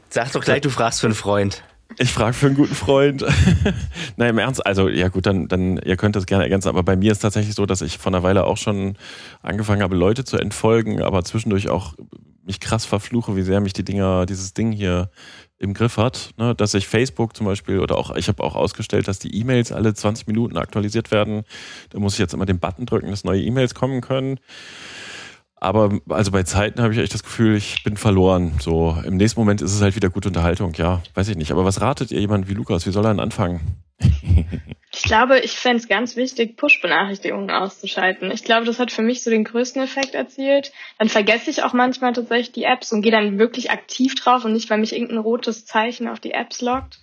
Sag 0.09 0.31
doch 0.33 0.43
gleich, 0.43 0.61
du 0.61 0.69
fragst 0.69 0.99
für 0.99 1.07
einen 1.07 1.15
Freund. 1.15 1.63
Ich 1.97 2.11
frage 2.11 2.33
für 2.33 2.47
einen 2.47 2.55
guten 2.55 2.75
Freund. 2.75 3.23
Nein, 4.17 4.29
im 4.29 4.37
Ernst, 4.37 4.65
also 4.65 4.89
ja 4.89 5.07
gut, 5.07 5.25
dann, 5.25 5.47
dann 5.47 5.77
ihr 5.77 5.95
könnt 5.95 6.15
das 6.15 6.25
gerne 6.25 6.43
ergänzen, 6.43 6.67
aber 6.67 6.83
bei 6.83 6.95
mir 6.95 7.11
ist 7.11 7.19
tatsächlich 7.19 7.55
so, 7.55 7.65
dass 7.65 7.81
ich 7.81 7.97
vor 7.97 8.11
einer 8.11 8.23
Weile 8.23 8.43
auch 8.43 8.57
schon 8.57 8.97
angefangen 9.41 9.81
habe, 9.81 9.95
Leute 9.95 10.25
zu 10.25 10.37
entfolgen, 10.37 11.01
aber 11.01 11.23
zwischendurch 11.23 11.69
auch 11.69 11.93
mich 12.47 12.59
krass 12.59 12.85
verfluche, 12.85 13.35
wie 13.35 13.43
sehr 13.43 13.61
mich 13.61 13.73
die 13.73 13.83
Dinger, 13.83 14.25
dieses 14.25 14.53
Ding 14.53 14.71
hier 14.71 15.11
im 15.59 15.73
Griff 15.73 15.97
hat, 15.97 16.31
ne, 16.37 16.55
dass 16.55 16.73
ich 16.73 16.87
Facebook 16.87 17.35
zum 17.35 17.45
Beispiel 17.45 17.79
oder 17.79 17.97
auch, 17.97 18.15
ich 18.15 18.27
habe 18.27 18.43
auch 18.43 18.55
ausgestellt, 18.55 19.07
dass 19.07 19.19
die 19.19 19.35
E-Mails 19.35 19.71
alle 19.71 19.93
20 19.93 20.27
Minuten 20.27 20.57
aktualisiert 20.57 21.11
werden. 21.11 21.43
Da 21.89 21.99
muss 21.99 22.13
ich 22.13 22.19
jetzt 22.19 22.33
immer 22.33 22.45
den 22.45 22.59
Button 22.59 22.85
drücken, 22.85 23.09
dass 23.09 23.23
neue 23.23 23.41
E-Mails 23.41 23.75
kommen 23.75 24.01
können. 24.01 24.39
Aber 25.59 25.99
also 26.09 26.31
bei 26.31 26.43
Zeiten 26.43 26.81
habe 26.81 26.93
ich 26.93 26.99
echt 26.99 27.13
das 27.13 27.23
Gefühl, 27.23 27.55
ich 27.55 27.83
bin 27.83 27.97
verloren. 27.97 28.53
So 28.59 28.95
im 29.03 29.17
nächsten 29.17 29.39
Moment 29.39 29.61
ist 29.61 29.73
es 29.73 29.81
halt 29.81 29.95
wieder 29.95 30.11
gute 30.11 30.27
Unterhaltung. 30.27 30.73
Ja, 30.75 31.01
weiß 31.15 31.29
ich 31.29 31.35
nicht. 31.35 31.51
Aber 31.51 31.65
was 31.65 31.81
ratet 31.81 32.11
ihr 32.11 32.19
jemand 32.19 32.47
wie 32.47 32.53
Lukas? 32.53 32.85
Wie 32.85 32.91
soll 32.91 33.05
er 33.05 33.13
denn 33.13 33.19
anfangen? 33.19 33.61
ich 34.97 35.03
glaube, 35.03 35.39
ich 35.39 35.51
fände 35.51 35.77
es 35.77 35.87
ganz 35.87 36.15
wichtig, 36.15 36.57
Push-Benachrichtigungen 36.57 37.51
auszuschalten. 37.51 38.31
Ich 38.31 38.43
glaube, 38.43 38.65
das 38.65 38.79
hat 38.79 38.91
für 38.91 39.03
mich 39.03 39.21
so 39.21 39.29
den 39.29 39.43
größten 39.43 39.81
Effekt 39.83 40.15
erzielt. 40.15 40.71
Dann 40.97 41.07
vergesse 41.07 41.51
ich 41.51 41.61
auch 41.61 41.73
manchmal 41.73 42.13
tatsächlich 42.13 42.51
die 42.51 42.63
Apps 42.63 42.91
und 42.91 43.03
gehe 43.03 43.11
dann 43.11 43.37
wirklich 43.37 43.69
aktiv 43.69 44.15
drauf 44.15 44.43
und 44.43 44.53
nicht, 44.53 44.71
weil 44.71 44.79
mich 44.79 44.93
irgendein 44.93 45.19
rotes 45.19 45.67
Zeichen 45.67 46.07
auf 46.07 46.19
die 46.19 46.31
Apps 46.31 46.61
lockt. 46.61 46.99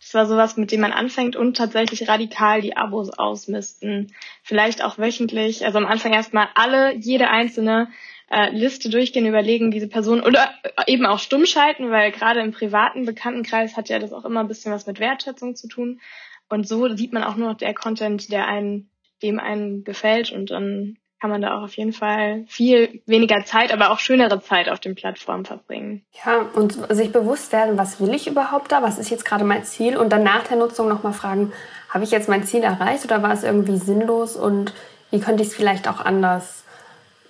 Das 0.00 0.12
war 0.14 0.26
sowas, 0.26 0.56
mit 0.56 0.72
dem 0.72 0.80
man 0.80 0.92
anfängt 0.92 1.36
und 1.36 1.56
tatsächlich 1.56 2.08
radikal 2.08 2.62
die 2.62 2.76
Abos 2.76 3.10
ausmisten. 3.10 4.12
Vielleicht 4.42 4.82
auch 4.82 4.98
wöchentlich. 4.98 5.64
Also 5.64 5.78
am 5.78 5.86
Anfang 5.86 6.12
erstmal 6.12 6.48
alle, 6.56 6.96
jede 6.96 7.28
einzelne 7.28 7.88
äh, 8.28 8.50
Liste 8.50 8.90
durchgehen, 8.90 9.24
überlegen, 9.24 9.70
diese 9.70 9.88
Person 9.88 10.20
oder 10.20 10.50
eben 10.88 11.06
auch 11.06 11.20
stumm 11.20 11.46
schalten, 11.46 11.92
weil 11.92 12.10
gerade 12.10 12.40
im 12.40 12.50
privaten 12.50 13.06
Bekanntenkreis 13.06 13.76
hat 13.76 13.88
ja 13.88 14.00
das 14.00 14.12
auch 14.12 14.24
immer 14.24 14.40
ein 14.40 14.48
bisschen 14.48 14.72
was 14.72 14.86
mit 14.86 14.98
Wertschätzung 14.98 15.54
zu 15.54 15.68
tun. 15.68 16.00
Und 16.48 16.68
so 16.68 16.94
sieht 16.94 17.12
man 17.12 17.24
auch 17.24 17.36
nur 17.36 17.50
noch 17.50 17.56
der 17.56 17.74
Content, 17.74 18.30
der 18.30 18.46
einen, 18.46 18.90
dem 19.22 19.40
einen 19.40 19.84
gefällt 19.84 20.30
und 20.32 20.50
dann 20.50 20.96
kann 21.20 21.30
man 21.30 21.40
da 21.40 21.56
auch 21.56 21.62
auf 21.62 21.76
jeden 21.76 21.94
Fall 21.94 22.44
viel 22.46 23.00
weniger 23.06 23.44
Zeit, 23.44 23.72
aber 23.72 23.90
auch 23.90 23.98
schönere 23.98 24.40
Zeit 24.40 24.68
auf 24.68 24.80
den 24.80 24.94
Plattformen 24.94 25.46
verbringen. 25.46 26.04
Ja, 26.24 26.42
und 26.54 26.74
sich 26.94 27.10
bewusst 27.10 27.52
werden, 27.52 27.78
was 27.78 28.00
will 28.00 28.14
ich 28.14 28.26
überhaupt 28.26 28.70
da, 28.70 28.82
was 28.82 28.98
ist 28.98 29.10
jetzt 29.10 29.24
gerade 29.24 29.44
mein 29.44 29.64
Ziel 29.64 29.96
und 29.96 30.12
dann 30.12 30.22
nach 30.22 30.46
der 30.46 30.58
Nutzung 30.58 30.88
nochmal 30.88 31.14
fragen, 31.14 31.52
habe 31.88 32.04
ich 32.04 32.10
jetzt 32.10 32.28
mein 32.28 32.44
Ziel 32.44 32.62
erreicht 32.62 33.04
oder 33.04 33.22
war 33.22 33.32
es 33.32 33.44
irgendwie 33.44 33.78
sinnlos 33.78 34.36
und 34.36 34.74
wie 35.10 35.20
könnte 35.20 35.42
ich 35.42 35.48
es 35.48 35.54
vielleicht 35.54 35.88
auch 35.88 36.00
anders 36.00 36.64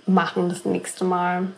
machen 0.06 0.48
das 0.48 0.64
nächste 0.64 1.04
Mal? 1.04 1.48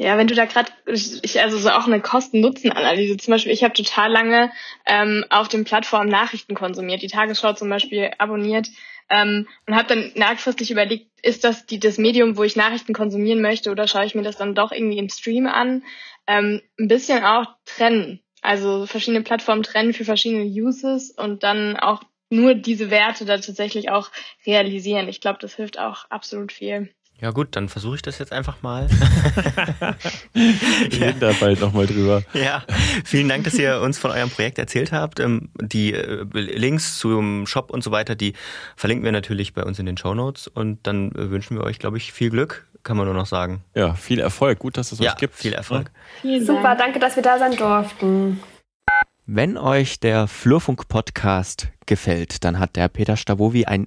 Ja, 0.00 0.16
wenn 0.16 0.28
du 0.28 0.36
da 0.36 0.44
gerade, 0.44 0.70
ich, 0.86 1.40
also 1.40 1.58
so 1.58 1.70
auch 1.70 1.88
eine 1.88 2.00
Kosten-Nutzen-Analyse. 2.00 3.16
Zum 3.16 3.32
Beispiel, 3.32 3.52
ich 3.52 3.64
habe 3.64 3.74
total 3.74 4.12
lange 4.12 4.52
ähm, 4.86 5.24
auf 5.28 5.48
den 5.48 5.64
Plattformen 5.64 6.08
Nachrichten 6.08 6.54
konsumiert, 6.54 7.02
die 7.02 7.08
Tagesschau 7.08 7.54
zum 7.54 7.68
Beispiel 7.68 8.12
abonniert 8.16 8.68
ähm, 9.10 9.48
und 9.66 9.74
habe 9.74 9.88
dann 9.88 10.12
langfristig 10.14 10.70
überlegt, 10.70 11.10
ist 11.22 11.42
das 11.42 11.66
die, 11.66 11.80
das 11.80 11.98
Medium, 11.98 12.36
wo 12.36 12.44
ich 12.44 12.54
Nachrichten 12.54 12.92
konsumieren 12.92 13.42
möchte 13.42 13.72
oder 13.72 13.88
schaue 13.88 14.04
ich 14.04 14.14
mir 14.14 14.22
das 14.22 14.36
dann 14.36 14.54
doch 14.54 14.70
irgendwie 14.70 14.98
im 14.98 15.08
Stream 15.08 15.48
an? 15.48 15.82
Ähm, 16.28 16.62
ein 16.78 16.86
bisschen 16.86 17.24
auch 17.24 17.46
trennen, 17.64 18.20
also 18.40 18.86
verschiedene 18.86 19.24
Plattformen 19.24 19.64
trennen 19.64 19.94
für 19.94 20.04
verschiedene 20.04 20.44
Uses 20.44 21.10
und 21.10 21.42
dann 21.42 21.76
auch 21.76 22.04
nur 22.30 22.54
diese 22.54 22.90
Werte 22.90 23.24
da 23.24 23.38
tatsächlich 23.38 23.90
auch 23.90 24.12
realisieren. 24.46 25.08
Ich 25.08 25.20
glaube, 25.20 25.40
das 25.40 25.56
hilft 25.56 25.80
auch 25.80 26.04
absolut 26.08 26.52
viel. 26.52 26.94
Ja 27.20 27.32
gut, 27.32 27.48
dann 27.56 27.68
versuche 27.68 27.96
ich 27.96 28.02
das 28.02 28.18
jetzt 28.18 28.32
einfach 28.32 28.62
mal. 28.62 28.88
Wir 30.32 31.00
reden 31.00 31.18
da 31.18 31.32
bald 31.40 31.60
nochmal 31.60 31.86
drüber. 31.88 32.22
Ja, 32.32 32.62
vielen 33.04 33.28
Dank, 33.28 33.42
dass 33.42 33.54
ihr 33.54 33.80
uns 33.80 33.98
von 33.98 34.12
eurem 34.12 34.30
Projekt 34.30 34.58
erzählt 34.58 34.92
habt. 34.92 35.18
Ähm, 35.18 35.48
die 35.60 35.94
äh, 35.94 36.24
Links 36.32 36.96
zum 36.98 37.48
Shop 37.48 37.72
und 37.72 37.82
so 37.82 37.90
weiter, 37.90 38.14
die 38.14 38.34
verlinken 38.76 39.04
wir 39.04 39.10
natürlich 39.10 39.52
bei 39.52 39.64
uns 39.64 39.80
in 39.80 39.86
den 39.86 39.96
Show 39.96 40.14
Notes. 40.14 40.46
Und 40.46 40.86
dann 40.86 41.10
äh, 41.10 41.30
wünschen 41.30 41.56
wir 41.56 41.64
euch, 41.64 41.80
glaube 41.80 41.96
ich, 41.96 42.12
viel 42.12 42.30
Glück, 42.30 42.68
kann 42.84 42.96
man 42.96 43.06
nur 43.06 43.14
noch 43.14 43.26
sagen. 43.26 43.64
Ja, 43.74 43.94
viel 43.94 44.20
Erfolg. 44.20 44.60
Gut, 44.60 44.76
dass 44.76 44.92
es 44.92 45.00
ja, 45.00 45.10
euch 45.10 45.16
gibt. 45.16 45.34
viel 45.34 45.54
Erfolg. 45.54 45.90
Ja. 46.22 46.40
Super, 46.40 46.76
danke, 46.76 47.00
dass 47.00 47.16
wir 47.16 47.24
da 47.24 47.40
sein 47.40 47.56
durften. 47.56 48.38
Wenn 49.26 49.58
euch 49.58 49.98
der 49.98 50.28
Flurfunk-Podcast 50.28 51.68
gefällt, 51.84 52.44
dann 52.44 52.60
hat 52.60 52.76
der 52.76 52.88
Peter 52.88 53.16
Stavovi 53.16 53.64
ein 53.64 53.86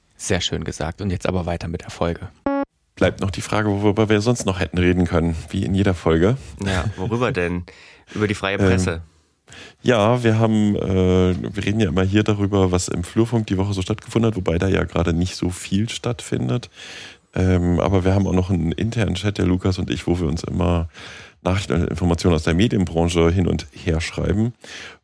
Sehr 0.21 0.39
schön 0.39 0.63
gesagt. 0.63 1.01
Und 1.01 1.09
jetzt 1.09 1.27
aber 1.27 1.47
weiter 1.47 1.67
mit 1.67 1.81
der 1.81 1.89
Folge. 1.89 2.29
Bleibt 2.95 3.21
noch 3.21 3.31
die 3.31 3.41
Frage, 3.41 3.69
worüber 3.69 4.07
wir 4.07 4.21
sonst 4.21 4.45
noch 4.45 4.59
hätten 4.59 4.77
reden 4.77 5.07
können, 5.07 5.35
wie 5.49 5.65
in 5.65 5.73
jeder 5.73 5.95
Folge. 5.95 6.37
Ja, 6.63 6.85
worüber 6.95 7.31
denn? 7.31 7.63
Über 8.13 8.27
die 8.27 8.35
freie 8.35 8.59
Presse. 8.59 8.91
Ähm, 8.91 9.55
ja, 9.81 10.23
wir 10.23 10.37
haben, 10.37 10.75
äh, 10.75 11.55
wir 11.55 11.65
reden 11.65 11.79
ja 11.79 11.89
immer 11.89 12.03
hier 12.03 12.21
darüber, 12.23 12.71
was 12.71 12.87
im 12.87 13.03
Flurfunk 13.03 13.47
die 13.47 13.57
Woche 13.57 13.73
so 13.73 13.81
stattgefunden 13.81 14.27
hat, 14.27 14.37
wobei 14.37 14.59
da 14.59 14.67
ja 14.67 14.83
gerade 14.83 15.11
nicht 15.11 15.35
so 15.35 15.49
viel 15.49 15.89
stattfindet. 15.89 16.69
Ähm, 17.33 17.79
aber 17.79 18.05
wir 18.05 18.13
haben 18.13 18.27
auch 18.27 18.33
noch 18.33 18.51
einen 18.51 18.73
internen 18.73 19.15
Chat, 19.15 19.39
der 19.39 19.47
Lukas 19.47 19.79
und 19.79 19.89
ich, 19.89 20.05
wo 20.05 20.19
wir 20.19 20.27
uns 20.27 20.43
immer 20.43 20.87
Nachrichten 21.41 21.73
und 21.73 21.87
Informationen 21.89 22.35
aus 22.35 22.43
der 22.43 22.53
Medienbranche 22.53 23.31
hin 23.31 23.47
und 23.47 23.65
her 23.73 24.01
schreiben. 24.01 24.53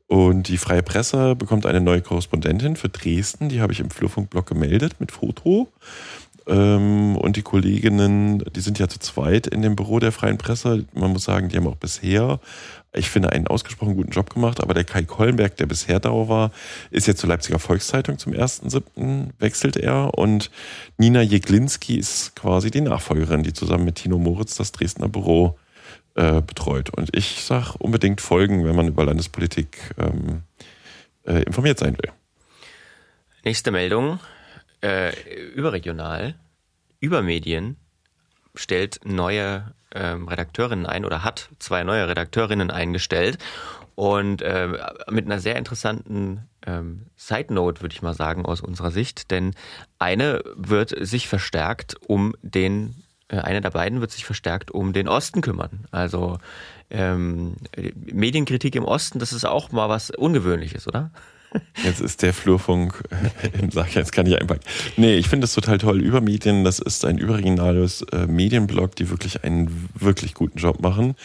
Und 0.07 0.47
die 0.47 0.57
Freie 0.57 0.83
Presse 0.83 1.35
bekommt 1.35 1.65
eine 1.65 1.81
neue 1.81 2.01
Korrespondentin 2.01 2.77
für 2.77 2.89
Dresden. 2.89 3.49
Die 3.49 3.61
habe 3.61 3.73
ich 3.73 3.81
im 3.81 3.89
Flurfunkblog 3.89 4.45
gemeldet 4.45 4.95
mit 4.99 5.11
Foto. 5.11 5.67
Ähm, 6.47 7.17
und 7.17 7.35
die 7.35 7.41
Kolleginnen, 7.41 8.39
die 8.55 8.61
sind 8.61 8.79
ja 8.79 8.87
zu 8.87 8.99
zweit 8.99 9.47
in 9.47 9.61
dem 9.61 9.75
Büro 9.75 9.99
der 9.99 10.13
Freien 10.13 10.37
Presse. 10.37 10.85
Man 10.93 11.11
muss 11.11 11.25
sagen, 11.25 11.49
die 11.49 11.57
haben 11.57 11.67
auch 11.67 11.75
bisher, 11.75 12.39
ich 12.93 13.09
finde, 13.09 13.33
einen 13.33 13.47
ausgesprochen 13.47 13.97
guten 13.97 14.11
Job 14.11 14.33
gemacht. 14.33 14.61
Aber 14.61 14.73
der 14.73 14.85
Kai 14.85 15.03
Kollenberg, 15.03 15.57
der 15.57 15.65
bisher 15.65 15.99
da 15.99 16.11
war, 16.11 16.51
ist 16.89 17.05
jetzt 17.05 17.19
zur 17.19 17.29
Leipziger 17.29 17.59
Volkszeitung 17.59 18.17
zum 18.17 18.31
1.7. 18.31 19.31
wechselt 19.39 19.75
er. 19.75 20.17
Und 20.17 20.51
Nina 20.97 21.21
Jeglinski 21.21 21.97
ist 21.97 22.33
quasi 22.37 22.71
die 22.71 22.81
Nachfolgerin, 22.81 23.43
die 23.43 23.51
zusammen 23.51 23.83
mit 23.83 23.95
Tino 23.95 24.17
Moritz 24.17 24.55
das 24.55 24.71
Dresdner 24.71 25.09
Büro 25.09 25.57
äh, 26.17 26.41
betreut. 26.41 26.89
Und 26.89 27.15
ich 27.15 27.43
sage 27.43 27.75
unbedingt 27.79 28.21
folgen, 28.21 28.65
wenn 28.65 28.75
man 28.75 28.87
über 28.87 29.05
Landespolitik 29.05 29.93
ähm, 29.97 30.43
äh, 31.25 31.43
informiert 31.43 31.79
sein 31.79 31.97
will. 31.97 32.11
Nächste 33.43 33.71
Meldung. 33.71 34.19
Äh, 34.81 35.11
überregional, 35.55 36.35
über 36.99 37.23
Medien 37.23 37.77
stellt 38.53 38.99
neue 39.03 39.73
ähm, 39.93 40.27
Redakteurinnen 40.27 40.85
ein 40.85 41.05
oder 41.05 41.23
hat 41.23 41.49
zwei 41.59 41.83
neue 41.83 42.07
Redakteurinnen 42.07 42.69
eingestellt. 42.71 43.37
Und 43.95 44.43
äh, 44.43 44.69
mit 45.09 45.25
einer 45.25 45.39
sehr 45.39 45.55
interessanten 45.55 46.47
ähm, 46.65 47.07
Side 47.15 47.51
Note, 47.51 47.81
würde 47.81 47.93
ich 47.93 48.03
mal 48.03 48.13
sagen, 48.13 48.45
aus 48.45 48.61
unserer 48.61 48.91
Sicht. 48.91 49.31
Denn 49.31 49.55
eine 49.97 50.43
wird 50.55 50.93
sich 50.99 51.27
verstärkt 51.27 51.95
um 52.05 52.35
den 52.43 53.03
einer 53.29 53.61
der 53.61 53.71
beiden 53.71 54.01
wird 54.01 54.11
sich 54.11 54.25
verstärkt 54.25 54.71
um 54.71 54.93
den 54.93 55.07
Osten 55.07 55.41
kümmern. 55.41 55.85
Also 55.91 56.37
ähm, 56.89 57.55
Medienkritik 57.95 58.75
im 58.75 58.85
Osten, 58.85 59.19
das 59.19 59.33
ist 59.33 59.45
auch 59.45 59.71
mal 59.71 59.89
was 59.89 60.11
Ungewöhnliches, 60.11 60.87
oder? 60.87 61.11
Jetzt 61.83 62.01
ist 62.01 62.21
der 62.21 62.33
Flurfunk 62.33 63.03
im 63.59 63.71
Sag, 63.71 63.95
jetzt 63.95 64.11
kann 64.11 64.25
ich 64.25 64.39
einpacken. 64.39 64.61
Nee, 64.97 65.15
ich 65.15 65.29
finde 65.29 65.45
das 65.45 65.53
total 65.53 65.77
toll. 65.77 66.01
Über 66.01 66.19
Medien, 66.19 66.63
das 66.63 66.79
ist 66.79 67.05
ein 67.05 67.17
überregionales 67.17 68.01
äh, 68.11 68.27
Medienblog, 68.27 68.95
die 68.95 69.09
wirklich 69.09 69.43
einen 69.45 69.89
wirklich 69.95 70.33
guten 70.33 70.57
Job 70.57 70.81
machen. 70.81 71.15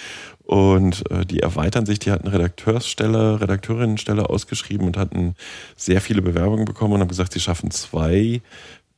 Und 0.45 1.11
äh, 1.11 1.25
die 1.25 1.41
erweitern 1.41 1.87
sich, 1.87 1.99
die 1.99 2.11
hatten 2.11 2.29
Redakteursstelle, 2.29 3.41
Redakteurinnenstelle 3.41 4.29
ausgeschrieben 4.29 4.87
und 4.87 4.97
hatten 4.97 5.35
sehr 5.77 6.01
viele 6.01 6.23
Bewerbungen 6.23 6.65
bekommen 6.65 6.95
und 6.95 7.01
haben 7.01 7.09
gesagt, 7.09 7.33
sie 7.33 7.41
schaffen 7.41 7.71
zwei 7.71 8.43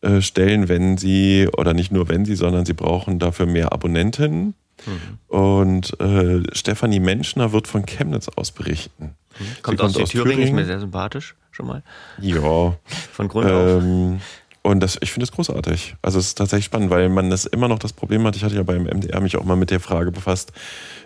äh, 0.04 0.20
stellen, 0.20 0.68
wenn 0.68 0.96
sie, 0.98 1.48
oder 1.56 1.72
nicht 1.74 1.90
nur 1.90 2.08
wenn 2.08 2.24
sie, 2.24 2.36
sondern 2.36 2.66
sie 2.66 2.74
brauchen 2.74 3.18
dafür 3.18 3.46
mehr 3.46 3.72
Abonnenten. 3.72 4.54
Mhm. 4.86 5.34
Und 5.34 6.00
äh, 6.00 6.42
Stefanie 6.52 7.00
Menschner 7.00 7.52
wird 7.52 7.68
von 7.68 7.86
Chemnitz 7.86 8.28
aus 8.28 8.52
berichten. 8.52 9.14
Mhm. 9.38 9.44
Kommt, 9.62 9.80
aus, 9.80 9.96
aus 9.96 10.10
Thüringen, 10.10 10.32
Thüringen, 10.32 10.48
ist 10.48 10.54
mir 10.54 10.66
sehr 10.66 10.80
sympathisch 10.80 11.34
schon 11.50 11.66
mal. 11.66 11.82
Ja. 12.20 12.76
Von 13.12 13.28
Grund 13.28 13.48
ähm, 13.48 14.16
auf. 14.16 14.22
Und 14.66 14.80
das, 14.80 14.98
ich 15.02 15.12
finde 15.12 15.24
es 15.24 15.32
großartig. 15.32 15.94
Also 16.00 16.18
es 16.18 16.28
ist 16.28 16.38
tatsächlich 16.38 16.64
spannend, 16.64 16.90
weil 16.90 17.10
man 17.10 17.28
das 17.28 17.44
immer 17.44 17.68
noch 17.68 17.78
das 17.78 17.92
Problem 17.92 18.26
hat. 18.26 18.34
Ich 18.34 18.44
hatte 18.44 18.56
ja 18.56 18.62
beim 18.62 18.84
MDR 18.84 19.20
mich 19.20 19.36
auch 19.36 19.44
mal 19.44 19.56
mit 19.56 19.70
der 19.70 19.78
Frage 19.78 20.10
befasst, 20.10 20.52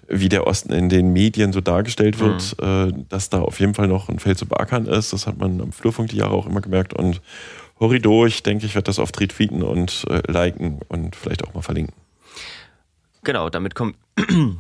wie 0.06 0.28
der 0.28 0.46
Osten 0.46 0.72
in 0.72 0.88
den 0.88 1.12
Medien 1.12 1.52
so 1.52 1.60
dargestellt 1.60 2.20
wird, 2.20 2.56
mhm. 2.62 3.08
dass 3.08 3.30
da 3.30 3.40
auf 3.40 3.58
jeden 3.58 3.74
Fall 3.74 3.88
noch 3.88 4.08
ein 4.08 4.20
Feld 4.20 4.38
zu 4.38 4.46
beackern 4.46 4.86
ist. 4.86 5.12
Das 5.12 5.26
hat 5.26 5.38
man 5.38 5.60
am 5.60 5.72
Flurfunk 5.72 6.10
die 6.10 6.18
Jahre 6.18 6.34
auch 6.34 6.46
immer 6.46 6.60
gemerkt. 6.60 6.94
Und 6.94 7.20
Horridor, 7.80 8.26
ich 8.26 8.42
denke, 8.42 8.66
ich 8.66 8.74
werde 8.74 8.84
das 8.84 8.98
auf 8.98 9.10
Retweeten 9.18 9.62
und 9.62 10.04
äh, 10.08 10.20
liken 10.30 10.80
und 10.88 11.16
vielleicht 11.16 11.44
auch 11.44 11.54
mal 11.54 11.62
verlinken. 11.62 11.94
Genau, 13.24 13.50
damit 13.50 13.74
kommen, 13.74 13.94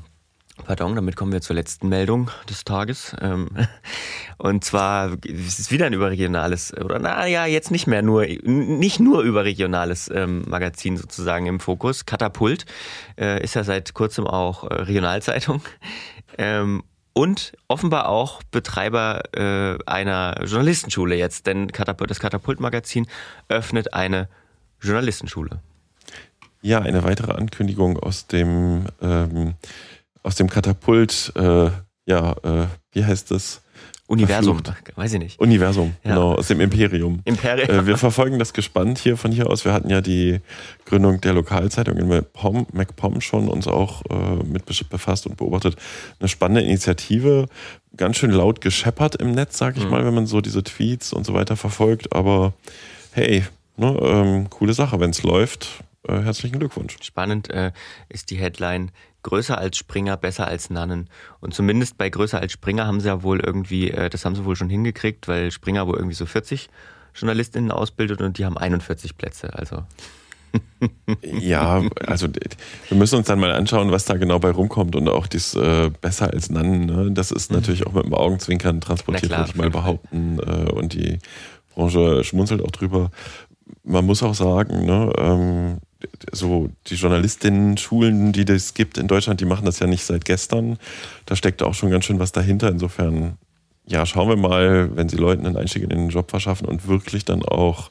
pardon, 0.64 0.94
damit 0.94 1.16
kommen 1.16 1.32
wir 1.32 1.40
zur 1.40 1.56
letzten 1.56 1.88
Meldung 1.88 2.30
des 2.48 2.64
Tages. 2.64 3.16
Ähm, 3.20 3.48
und 4.38 4.64
zwar 4.64 5.16
es 5.24 5.58
ist 5.58 5.70
wieder 5.70 5.86
ein 5.86 5.92
überregionales, 5.92 6.76
oder 6.76 6.98
naja, 6.98 7.46
jetzt 7.46 7.70
nicht 7.70 7.86
mehr 7.86 8.02
nur, 8.02 8.26
nicht 8.26 9.00
nur 9.00 9.22
überregionales 9.22 10.10
ähm, 10.14 10.44
Magazin 10.46 10.96
sozusagen 10.96 11.46
im 11.46 11.60
Fokus. 11.60 12.06
Katapult 12.06 12.66
äh, 13.18 13.42
ist 13.42 13.54
ja 13.54 13.64
seit 13.64 13.94
kurzem 13.94 14.26
auch 14.26 14.64
äh, 14.64 14.74
Regionalzeitung. 14.74 15.62
Und 17.18 17.52
offenbar 17.66 18.08
auch 18.08 18.44
Betreiber 18.52 19.22
äh, 19.36 19.76
einer 19.86 20.40
Journalistenschule 20.44 21.16
jetzt, 21.16 21.48
denn 21.48 21.72
Katapult, 21.72 22.12
das 22.12 22.20
Katapult-Magazin 22.20 23.08
öffnet 23.48 23.92
eine 23.92 24.28
Journalistenschule. 24.80 25.60
Ja, 26.62 26.80
eine 26.80 27.02
weitere 27.02 27.32
Ankündigung 27.32 27.98
aus 27.98 28.28
dem, 28.28 28.86
ähm, 29.02 29.54
aus 30.22 30.36
dem 30.36 30.48
Katapult, 30.48 31.32
äh, 31.34 31.72
ja, 32.06 32.36
äh, 32.44 32.66
wie 32.92 33.04
heißt 33.04 33.32
das? 33.32 33.62
Universum, 34.08 34.64
Verflucht. 34.64 34.96
weiß 34.96 35.12
ich 35.12 35.18
nicht. 35.18 35.38
Universum, 35.38 35.94
ja. 36.02 36.14
genau, 36.14 36.32
aus 36.32 36.48
dem 36.48 36.62
Imperium. 36.62 37.20
Imperium. 37.24 37.68
Äh, 37.68 37.86
wir 37.86 37.98
verfolgen 37.98 38.38
das 38.38 38.54
gespannt 38.54 38.98
hier 38.98 39.18
von 39.18 39.32
hier 39.32 39.50
aus. 39.50 39.66
Wir 39.66 39.74
hatten 39.74 39.90
ja 39.90 40.00
die 40.00 40.40
Gründung 40.86 41.20
der 41.20 41.34
Lokalzeitung 41.34 41.98
in 41.98 42.08
MacPom, 42.08 42.66
MacPom 42.72 43.20
schon 43.20 43.48
uns 43.48 43.68
auch 43.68 44.02
äh, 44.08 44.42
mit 44.44 44.64
befasst 44.88 45.26
und 45.26 45.36
beobachtet. 45.36 45.76
Eine 46.20 46.28
spannende 46.30 46.62
Initiative, 46.62 47.48
ganz 47.98 48.16
schön 48.16 48.30
laut 48.30 48.62
gescheppert 48.62 49.14
im 49.16 49.32
Netz, 49.32 49.58
sag 49.58 49.76
ich 49.76 49.84
mhm. 49.84 49.90
mal, 49.90 50.06
wenn 50.06 50.14
man 50.14 50.26
so 50.26 50.40
diese 50.40 50.64
Tweets 50.64 51.12
und 51.12 51.26
so 51.26 51.34
weiter 51.34 51.56
verfolgt. 51.56 52.14
Aber 52.14 52.54
hey, 53.12 53.44
ne, 53.76 53.94
ähm, 54.02 54.48
coole 54.48 54.72
Sache, 54.72 55.00
wenn 55.00 55.10
es 55.10 55.22
läuft. 55.22 55.84
Äh, 56.08 56.22
herzlichen 56.22 56.58
Glückwunsch. 56.58 56.96
Spannend 57.02 57.50
äh, 57.50 57.72
ist 58.08 58.30
die 58.30 58.36
Headline 58.36 58.90
größer 59.28 59.58
als 59.58 59.76
Springer, 59.76 60.16
besser 60.16 60.46
als 60.46 60.70
Nannen. 60.70 61.10
Und 61.40 61.52
zumindest 61.52 61.98
bei 61.98 62.08
größer 62.08 62.40
als 62.40 62.52
Springer 62.52 62.86
haben 62.86 63.00
sie 63.00 63.08
ja 63.08 63.22
wohl 63.22 63.40
irgendwie, 63.40 63.90
äh, 63.90 64.08
das 64.08 64.24
haben 64.24 64.34
sie 64.34 64.44
wohl 64.46 64.56
schon 64.56 64.70
hingekriegt, 64.70 65.28
weil 65.28 65.50
Springer 65.50 65.86
wohl 65.86 65.96
irgendwie 65.96 66.14
so 66.14 66.24
40 66.24 66.70
JournalistInnen 67.14 67.70
ausbildet 67.70 68.22
und 68.22 68.38
die 68.38 68.46
haben 68.46 68.56
41 68.56 69.18
Plätze. 69.18 69.52
Also. 69.54 69.82
ja, 71.22 71.82
also 72.06 72.26
wir 72.88 72.96
müssen 72.96 73.16
uns 73.16 73.26
dann 73.26 73.38
mal 73.38 73.52
anschauen, 73.52 73.92
was 73.92 74.06
da 74.06 74.16
genau 74.16 74.38
bei 74.38 74.50
rumkommt 74.50 74.96
und 74.96 75.06
auch 75.08 75.26
dies 75.26 75.54
äh, 75.54 75.90
besser 76.00 76.32
als 76.32 76.48
Nannen. 76.48 76.86
Ne? 76.86 77.10
Das 77.12 77.30
ist 77.30 77.50
mhm. 77.50 77.58
natürlich 77.58 77.86
auch 77.86 77.92
mit 77.92 78.06
dem 78.06 78.14
Augenzwinkern 78.14 78.80
transportiert, 78.80 79.30
würde 79.30 79.50
ich 79.50 79.56
mal 79.56 79.70
behaupten. 79.70 80.38
Äh, 80.38 80.70
und 80.70 80.94
die 80.94 81.18
Branche 81.74 82.24
schmunzelt 82.24 82.62
auch 82.62 82.70
drüber. 82.70 83.10
Man 83.84 84.06
muss 84.06 84.22
auch 84.22 84.34
sagen, 84.34 84.86
ne, 84.86 85.12
ähm, 85.18 85.78
so 86.32 86.70
die 86.86 86.94
Journalistinnen-Schulen, 86.94 88.32
die 88.32 88.44
das 88.44 88.74
gibt 88.74 88.98
in 88.98 89.08
Deutschland, 89.08 89.40
die 89.40 89.44
machen 89.44 89.66
das 89.66 89.78
ja 89.78 89.86
nicht 89.86 90.04
seit 90.04 90.24
gestern. 90.24 90.78
Da 91.26 91.36
steckt 91.36 91.62
auch 91.62 91.74
schon 91.74 91.90
ganz 91.90 92.04
schön 92.04 92.18
was 92.18 92.32
dahinter. 92.32 92.68
Insofern, 92.68 93.36
ja, 93.86 94.06
schauen 94.06 94.28
wir 94.28 94.36
mal, 94.36 94.94
wenn 94.96 95.08
sie 95.08 95.16
Leuten 95.16 95.46
einen 95.46 95.56
Einstieg 95.56 95.82
in 95.82 95.90
den 95.90 96.08
Job 96.08 96.30
verschaffen 96.30 96.68
und 96.68 96.86
wirklich 96.86 97.24
dann 97.24 97.42
auch 97.42 97.90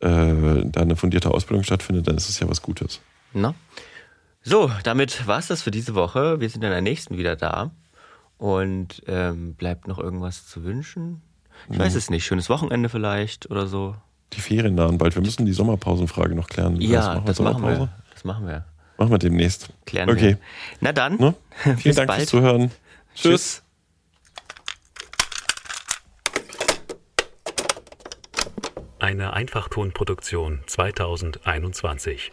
äh, 0.00 0.64
da 0.64 0.80
eine 0.80 0.96
fundierte 0.96 1.30
Ausbildung 1.30 1.64
stattfindet, 1.64 2.08
dann 2.08 2.16
ist 2.16 2.28
es 2.28 2.38
ja 2.40 2.48
was 2.48 2.62
Gutes. 2.62 3.00
Na? 3.32 3.54
So, 4.42 4.70
damit 4.84 5.26
war 5.26 5.38
es 5.38 5.48
das 5.48 5.62
für 5.62 5.70
diese 5.70 5.94
Woche. 5.94 6.40
Wir 6.40 6.48
sind 6.48 6.64
in 6.64 6.70
der 6.70 6.80
nächsten 6.80 7.16
wieder 7.16 7.36
da. 7.36 7.70
Und 8.38 9.02
ähm, 9.06 9.54
bleibt 9.54 9.86
noch 9.86 9.98
irgendwas 9.98 10.46
zu 10.46 10.64
wünschen? 10.64 11.20
Ich 11.70 11.78
weiß 11.78 11.94
es 11.94 12.08
nicht. 12.08 12.24
Schönes 12.24 12.48
Wochenende 12.48 12.88
vielleicht 12.88 13.50
oder 13.50 13.66
so 13.66 13.94
die 14.32 14.40
Ferien 14.40 14.74
nahen 14.74 14.98
bald. 14.98 15.14
Wir 15.14 15.22
müssen 15.22 15.46
die 15.46 15.52
Sommerpausenfrage 15.52 16.34
noch 16.34 16.48
klären. 16.48 16.80
Ja, 16.80 17.14
machen 17.14 17.22
das 17.26 17.40
machen 17.40 17.62
wir. 17.62 17.88
Das 18.12 18.24
machen 18.24 18.46
wir. 18.46 18.64
Machen 18.98 19.10
wir 19.10 19.18
demnächst. 19.18 19.70
Klären 19.86 20.10
okay. 20.10 20.20
Wir. 20.20 20.38
Na 20.80 20.92
dann. 20.92 21.16
Ne? 21.16 21.34
Vielen 21.78 21.96
Dank 21.96 22.08
bald. 22.08 22.20
fürs 22.20 22.30
Zuhören. 22.30 22.70
Tschüss. 23.14 23.22
Tschüss. 23.22 23.62
Eine 28.98 29.32
Einfachtonproduktion 29.32 30.60
2021. 30.66 32.32